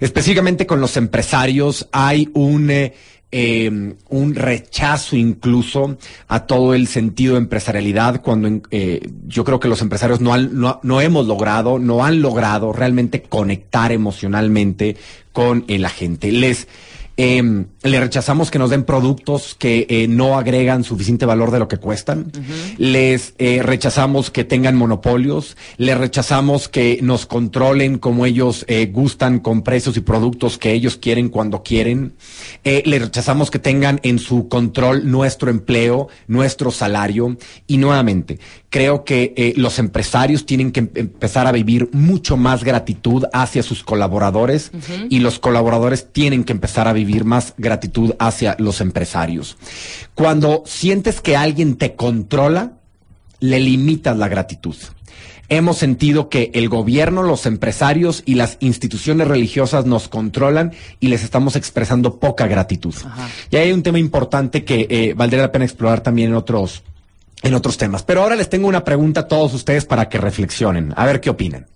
Específicamente 0.00 0.66
con 0.66 0.80
los 0.80 0.96
empresarios 0.96 1.88
hay 1.92 2.28
un, 2.34 2.70
eh, 2.70 2.94
eh, 3.30 3.94
un 4.08 4.34
rechazo 4.34 5.14
incluso 5.16 5.98
a 6.28 6.46
todo 6.46 6.72
el 6.74 6.86
sentido 6.88 7.34
de 7.34 7.40
empresarialidad 7.40 8.22
cuando 8.22 8.62
eh, 8.70 9.00
yo 9.26 9.44
creo 9.44 9.60
que 9.60 9.68
los 9.68 9.82
empresarios 9.82 10.20
no, 10.20 10.32
han- 10.32 10.50
no, 10.58 10.80
no 10.82 11.00
hemos 11.00 11.26
logrado, 11.26 11.78
no 11.78 12.04
han 12.04 12.22
logrado 12.22 12.72
realmente 12.72 13.22
conectar 13.22 13.92
emocionalmente 13.92 14.96
con 15.32 15.64
eh, 15.68 15.78
la 15.78 15.90
gente. 15.90 16.32
Les 16.32 16.66
eh, 17.18 17.42
le 17.82 18.00
rechazamos 18.00 18.50
que 18.50 18.58
nos 18.58 18.70
den 18.70 18.84
productos 18.84 19.56
que 19.58 19.86
eh, 19.88 20.06
no 20.08 20.38
agregan 20.38 20.84
suficiente 20.84 21.26
valor 21.26 21.50
de 21.50 21.58
lo 21.58 21.66
que 21.66 21.78
cuestan. 21.78 22.30
Les 22.76 23.34
eh, 23.38 23.60
rechazamos 23.62 24.30
que 24.30 24.44
tengan 24.44 24.76
monopolios. 24.76 25.56
Les 25.78 25.98
rechazamos 25.98 26.68
que 26.68 27.00
nos 27.02 27.26
controlen 27.26 27.98
como 27.98 28.24
ellos 28.24 28.64
eh, 28.68 28.86
gustan 28.86 29.40
con 29.40 29.62
precios 29.62 29.96
y 29.96 30.00
productos 30.00 30.58
que 30.58 30.72
ellos 30.72 30.96
quieren 30.96 31.28
cuando 31.28 31.62
quieren. 31.62 32.14
Les 32.62 33.02
rechazamos 33.02 33.50
que 33.50 33.58
tengan 33.58 33.98
en 34.02 34.18
su 34.18 34.48
control 34.48 35.10
nuestro 35.10 35.50
empleo, 35.50 36.08
nuestro 36.28 36.70
salario. 36.70 37.36
Y 37.66 37.78
nuevamente, 37.78 38.38
creo 38.70 39.04
que 39.04 39.32
eh, 39.36 39.54
los 39.56 39.78
empresarios 39.78 40.44
tienen 40.46 40.72
que 40.72 40.80
em- 40.80 40.90
empezar 40.94 41.46
a 41.46 41.52
vivir 41.52 41.88
mucho 41.92 42.36
más 42.36 42.64
gratitud 42.64 43.24
hacia 43.32 43.62
sus 43.62 43.82
colaboradores 43.82 44.70
y 45.08 45.20
los 45.20 45.38
colaboradores 45.38 46.12
tienen 46.12 46.44
que 46.44 46.52
empezar 46.52 46.86
a 46.88 46.92
vivir 46.92 47.24
más 47.24 47.54
gratitud 47.56 48.14
hacia 48.18 48.56
los 48.58 48.80
empresarios. 48.80 49.56
Cuando 50.14 50.62
sientes 50.66 51.20
que 51.20 51.36
alguien 51.36 51.76
te 51.76 51.94
controla, 51.94 52.72
le 53.40 53.60
limitas 53.60 54.16
la 54.16 54.28
gratitud. 54.28 54.76
Hemos 55.50 55.78
sentido 55.78 56.28
que 56.28 56.50
el 56.52 56.68
gobierno, 56.68 57.22
los 57.22 57.46
empresarios 57.46 58.22
y 58.26 58.34
las 58.34 58.58
instituciones 58.60 59.28
religiosas 59.28 59.86
nos 59.86 60.08
controlan 60.08 60.72
y 61.00 61.08
les 61.08 61.24
estamos 61.24 61.56
expresando 61.56 62.18
poca 62.18 62.46
gratitud. 62.46 62.94
Y 63.50 63.56
ahí 63.56 63.68
hay 63.68 63.72
un 63.72 63.82
tema 63.82 63.98
importante 63.98 64.62
que 64.64 64.86
eh, 64.90 65.14
valdría 65.16 65.40
la 65.40 65.52
pena 65.52 65.64
explorar 65.64 66.02
también 66.02 66.28
en 66.30 66.34
otros, 66.34 66.82
en 67.42 67.54
otros 67.54 67.76
temas. 67.76 68.02
Pero 68.02 68.22
ahora 68.22 68.36
les 68.36 68.48
tengo 68.48 68.68
una 68.68 68.84
pregunta 68.84 69.20
a 69.20 69.28
todos 69.28 69.54
ustedes 69.54 69.84
para 69.84 70.08
que 70.08 70.18
reflexionen, 70.18 70.92
a 70.96 71.06
ver 71.06 71.20
qué 71.20 71.30
opinan. 71.30 71.66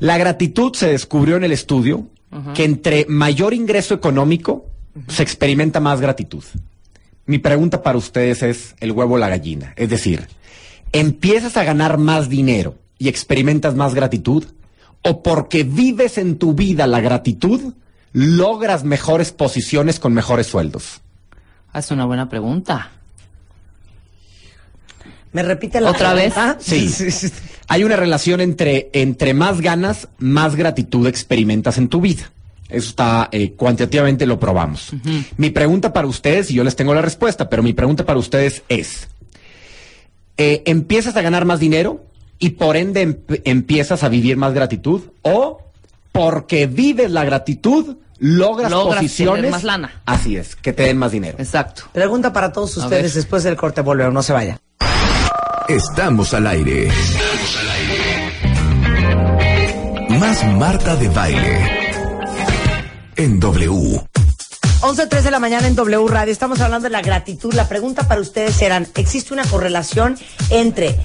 La 0.00 0.16
gratitud 0.16 0.74
se 0.74 0.88
descubrió 0.88 1.36
en 1.36 1.44
el 1.44 1.52
estudio 1.52 2.06
que 2.54 2.64
entre 2.64 3.06
mayor 3.08 3.54
ingreso 3.54 3.94
económico 3.94 4.66
se 5.08 5.22
experimenta 5.22 5.80
más 5.80 6.00
gratitud. 6.00 6.44
Mi 7.26 7.38
pregunta 7.38 7.82
para 7.82 7.98
ustedes 7.98 8.42
es 8.42 8.74
el 8.80 8.92
huevo 8.92 9.14
o 9.14 9.18
la 9.18 9.28
gallina. 9.28 9.72
Es 9.76 9.90
decir, 9.90 10.28
¿empiezas 10.92 11.56
a 11.56 11.64
ganar 11.64 11.98
más 11.98 12.28
dinero 12.28 12.76
y 12.98 13.08
experimentas 13.08 13.74
más 13.74 13.94
gratitud? 13.94 14.44
¿O 15.02 15.22
porque 15.22 15.62
vives 15.62 16.18
en 16.18 16.38
tu 16.38 16.54
vida 16.54 16.86
la 16.86 17.00
gratitud, 17.00 17.74
logras 18.12 18.84
mejores 18.84 19.32
posiciones 19.32 20.00
con 20.00 20.12
mejores 20.12 20.46
sueldos? 20.46 21.00
Es 21.74 21.90
una 21.90 22.04
buena 22.04 22.28
pregunta. 22.28 22.90
¿Me 25.32 25.42
repite 25.42 25.80
la 25.80 25.90
¿Otra 25.90 26.14
vez? 26.14 26.34
Sí. 26.58 26.90
Hay 27.68 27.84
una 27.84 27.96
relación 27.96 28.40
entre, 28.40 28.88
entre 28.94 29.34
más 29.34 29.60
ganas, 29.60 30.08
más 30.18 30.56
gratitud 30.56 31.06
experimentas 31.06 31.76
en 31.78 31.88
tu 31.88 32.00
vida. 32.00 32.30
Eso 32.70 32.88
está 32.88 33.28
eh, 33.32 33.52
cuantitativamente 33.52 34.26
lo 34.26 34.38
probamos. 34.38 34.90
Mi 35.36 35.50
pregunta 35.50 35.92
para 35.92 36.06
ustedes, 36.06 36.50
y 36.50 36.54
yo 36.54 36.64
les 36.64 36.76
tengo 36.76 36.94
la 36.94 37.02
respuesta, 37.02 37.48
pero 37.48 37.62
mi 37.62 37.72
pregunta 37.74 38.04
para 38.06 38.18
ustedes 38.18 38.62
es, 38.68 39.08
eh, 40.36 40.62
¿empiezas 40.66 41.16
a 41.16 41.22
ganar 41.22 41.44
más 41.44 41.60
dinero 41.60 42.04
y 42.38 42.50
por 42.50 42.76
ende 42.76 43.06
emp- 43.06 43.42
empiezas 43.44 44.02
a 44.02 44.08
vivir 44.08 44.36
más 44.36 44.54
gratitud? 44.54 45.02
¿O 45.22 45.62
porque 46.12 46.66
vives 46.66 47.10
la 47.10 47.24
gratitud, 47.24 47.96
logras, 48.18 48.70
Logras 48.70 48.96
posiciones? 48.96 49.50
más 49.50 49.64
lana. 49.64 50.00
Así 50.06 50.36
es, 50.36 50.56
que 50.56 50.72
te 50.72 50.84
den 50.84 50.96
más 50.98 51.12
dinero. 51.12 51.36
Exacto. 51.38 51.82
Pregunta 51.92 52.32
para 52.32 52.52
todos 52.52 52.76
ustedes 52.76 53.14
después 53.14 53.42
del 53.44 53.56
corte, 53.56 53.80
volvemos, 53.82 54.12
no 54.14 54.22
se 54.22 54.32
vaya. 54.32 54.58
Estamos 55.68 56.32
al 56.32 56.46
aire. 56.46 56.88
Más 60.18 60.42
Marta 60.56 60.96
de 60.96 61.08
Baile. 61.10 61.68
En 63.16 63.38
W. 63.38 64.00
11.03 64.80 65.20
de 65.20 65.30
la 65.30 65.38
mañana 65.38 65.66
en 65.66 65.74
W 65.74 66.08
Radio. 66.08 66.32
Estamos 66.32 66.62
hablando 66.62 66.84
de 66.84 66.90
la 66.90 67.02
gratitud. 67.02 67.52
La 67.52 67.68
pregunta 67.68 68.08
para 68.08 68.22
ustedes 68.22 68.62
eran, 68.62 68.88
¿existe 68.96 69.34
una 69.34 69.44
correlación 69.44 70.16
entre 70.48 70.96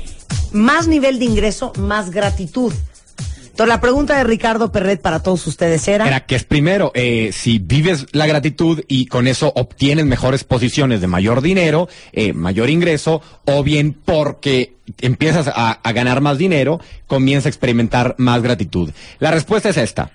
más 0.54 0.88
nivel 0.88 1.19
de 1.19 1.26
ingreso, 1.26 1.73
más 1.78 2.10
gratitud? 2.10 2.73
Entonces, 3.54 3.70
la 3.70 3.82
pregunta 3.82 4.18
de 4.18 4.24
Ricardo 4.24 4.72
Perret 4.72 5.00
para 5.00 5.22
todos 5.22 5.46
ustedes 5.46 5.88
era... 5.88 6.08
Era 6.08 6.26
que 6.26 6.34
es 6.34 6.44
primero, 6.44 6.92
eh, 6.96 7.30
si 7.32 7.60
vives 7.60 8.08
la 8.12 8.26
gratitud 8.26 8.82
y 8.88 9.06
con 9.06 9.28
eso 9.28 9.54
obtienes 9.56 10.08
mejores 10.08 10.44
posiciones 10.44 11.02
de 11.02 11.06
mayor 11.06 11.44
dinero, 11.44 11.88
eh, 12.13 12.34
mayor 12.34 12.72
ingreso, 12.72 13.22
o 13.46 13.62
bien 13.62 13.94
porque 13.94 14.74
empiezas 15.02 15.52
a, 15.54 15.80
ganar 15.94 16.20
más 16.20 16.39
dinero, 16.39 16.82
comienzas 17.06 17.46
a 17.46 17.50
experimentar 17.50 18.16
más 18.18 18.42
gratitud. 18.42 18.89
La 19.20 19.30
respuesta 19.30 19.70
es 19.70 19.78
esta. 19.78 20.10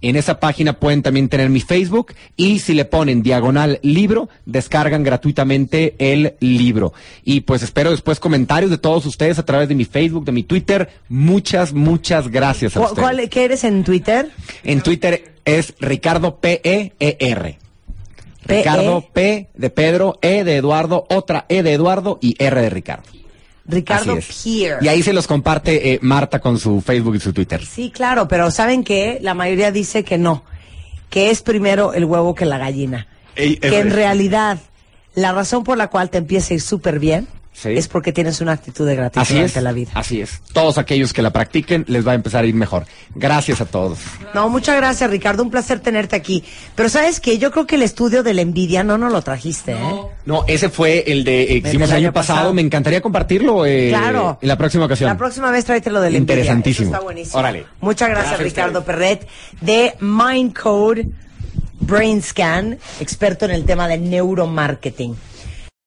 en 0.02 0.16
esa 0.16 0.38
página 0.40 0.74
pueden 0.74 1.02
también 1.02 1.28
tener 1.28 1.48
mi 1.48 1.60
Facebook 1.60 2.14
y 2.36 2.58
si 2.60 2.74
le 2.74 2.84
ponen 2.84 3.22
diagonal 3.22 3.78
libro, 3.82 4.28
descargan 4.44 5.02
gratuitamente 5.02 5.94
el 5.98 6.34
libro. 6.40 6.92
Y 7.24 7.40
pues 7.40 7.62
espero 7.62 7.90
después 7.90 8.20
comentarios 8.20 8.70
de 8.70 8.78
todos 8.78 9.06
ustedes 9.06 9.38
a 9.38 9.44
través 9.44 9.68
de 9.68 9.74
mi 9.74 9.84
Facebook, 9.84 10.24
de 10.24 10.32
mi 10.32 10.42
Twitter. 10.42 10.88
Muchas, 11.08 11.72
muchas 11.72 12.28
gracias 12.28 12.76
a 12.76 12.80
¿Cu- 12.80 12.86
ustedes. 12.86 13.02
cuál- 13.02 13.28
¿Qué 13.28 13.44
eres 13.44 13.64
en 13.64 13.84
Twitter? 13.84 14.30
En 14.64 14.80
Twitter 14.82 15.32
es 15.44 15.74
Ricardo 15.80 16.36
P-E-E-R. 16.36 17.58
P.E.. 18.46 18.58
Ricardo 18.58 19.04
P 19.12 19.48
de 19.54 19.70
Pedro, 19.70 20.18
E 20.22 20.44
de 20.44 20.56
Eduardo, 20.56 21.04
otra 21.10 21.46
E 21.48 21.64
de 21.64 21.72
Eduardo 21.72 22.18
y 22.22 22.36
R 22.38 22.60
de 22.60 22.70
Ricardo. 22.70 23.08
Ricardo. 23.68 24.18
Pierre. 24.42 24.78
Y 24.84 24.88
ahí 24.88 25.02
se 25.02 25.12
los 25.12 25.26
comparte 25.26 25.92
eh, 25.92 25.98
Marta 26.02 26.40
con 26.40 26.58
su 26.58 26.80
Facebook 26.80 27.16
y 27.16 27.20
su 27.20 27.32
Twitter. 27.32 27.64
Sí, 27.64 27.90
claro, 27.90 28.28
pero 28.28 28.50
¿saben 28.50 28.84
qué? 28.84 29.18
La 29.22 29.34
mayoría 29.34 29.72
dice 29.72 30.04
que 30.04 30.18
no, 30.18 30.44
que 31.10 31.30
es 31.30 31.42
primero 31.42 31.92
el 31.92 32.04
huevo 32.04 32.34
que 32.34 32.44
la 32.44 32.58
gallina. 32.58 33.06
Ey, 33.34 33.56
que 33.56 33.78
en 33.78 33.90
realidad 33.90 34.58
la 35.14 35.32
razón 35.32 35.64
por 35.64 35.76
la 35.76 35.88
cual 35.88 36.10
te 36.10 36.18
empieza 36.18 36.52
a 36.52 36.54
ir 36.54 36.60
súper 36.60 36.98
bien 36.98 37.26
Sí. 37.58 37.70
es 37.70 37.88
porque 37.88 38.12
tienes 38.12 38.42
una 38.42 38.52
actitud 38.52 38.86
de 38.86 38.94
gratitud 38.94 39.22
Así 39.22 39.38
es. 39.38 39.44
ante 39.50 39.62
la 39.62 39.72
vida. 39.72 39.90
Así 39.94 40.20
es. 40.20 40.42
Todos 40.52 40.76
aquellos 40.76 41.14
que 41.14 41.22
la 41.22 41.30
practiquen 41.32 41.86
les 41.88 42.06
va 42.06 42.12
a 42.12 42.14
empezar 42.14 42.44
a 42.44 42.46
ir 42.46 42.54
mejor. 42.54 42.84
Gracias 43.14 43.62
a 43.62 43.64
todos. 43.64 43.98
No, 44.34 44.50
muchas 44.50 44.76
gracias, 44.76 45.08
Ricardo. 45.10 45.42
Un 45.42 45.50
placer 45.50 45.80
tenerte 45.80 46.16
aquí. 46.16 46.44
Pero 46.74 46.90
¿sabes 46.90 47.18
qué? 47.18 47.38
Yo 47.38 47.50
creo 47.50 47.66
que 47.66 47.76
el 47.76 47.82
estudio 47.82 48.22
de 48.22 48.34
la 48.34 48.42
envidia 48.42 48.84
no 48.84 48.98
nos 48.98 49.10
lo 49.10 49.22
trajiste, 49.22 49.72
¿eh? 49.72 50.00
No, 50.26 50.44
ese 50.46 50.68
fue 50.68 51.04
el 51.06 51.24
de 51.24 51.44
eh, 51.44 51.62
que 51.62 51.68
hicimos 51.68 51.88
el 51.88 51.96
año 51.96 52.06
año 52.08 52.12
pasado. 52.12 52.36
pasado. 52.40 52.52
Me 52.54 52.60
encantaría 52.60 53.00
compartirlo 53.00 53.64
eh, 53.64 53.88
Claro. 53.88 54.38
en 54.42 54.48
la 54.48 54.58
próxima 54.58 54.84
ocasión. 54.84 55.08
La 55.08 55.16
próxima 55.16 55.50
vez 55.50 55.64
tráetelo 55.64 56.00
de 56.02 56.10
la 56.10 56.18
envidia. 56.18 56.34
Interesantísimo. 56.34 56.88
Eso 56.88 56.94
está 56.96 57.04
buenísimo. 57.04 57.38
Órale. 57.38 57.64
Muchas 57.80 58.08
gracias, 58.10 58.38
Gracias 58.38 58.52
Ricardo. 58.54 58.84
Perret, 58.84 59.26
de 59.62 59.94
Mind 60.00 60.52
Code 60.54 61.08
Brain 61.80 62.22
Scan, 62.22 62.78
experto 63.00 63.44
en 63.46 63.52
el 63.52 63.64
tema 63.64 63.88
de 63.88 63.96
neuromarketing. 63.98 65.16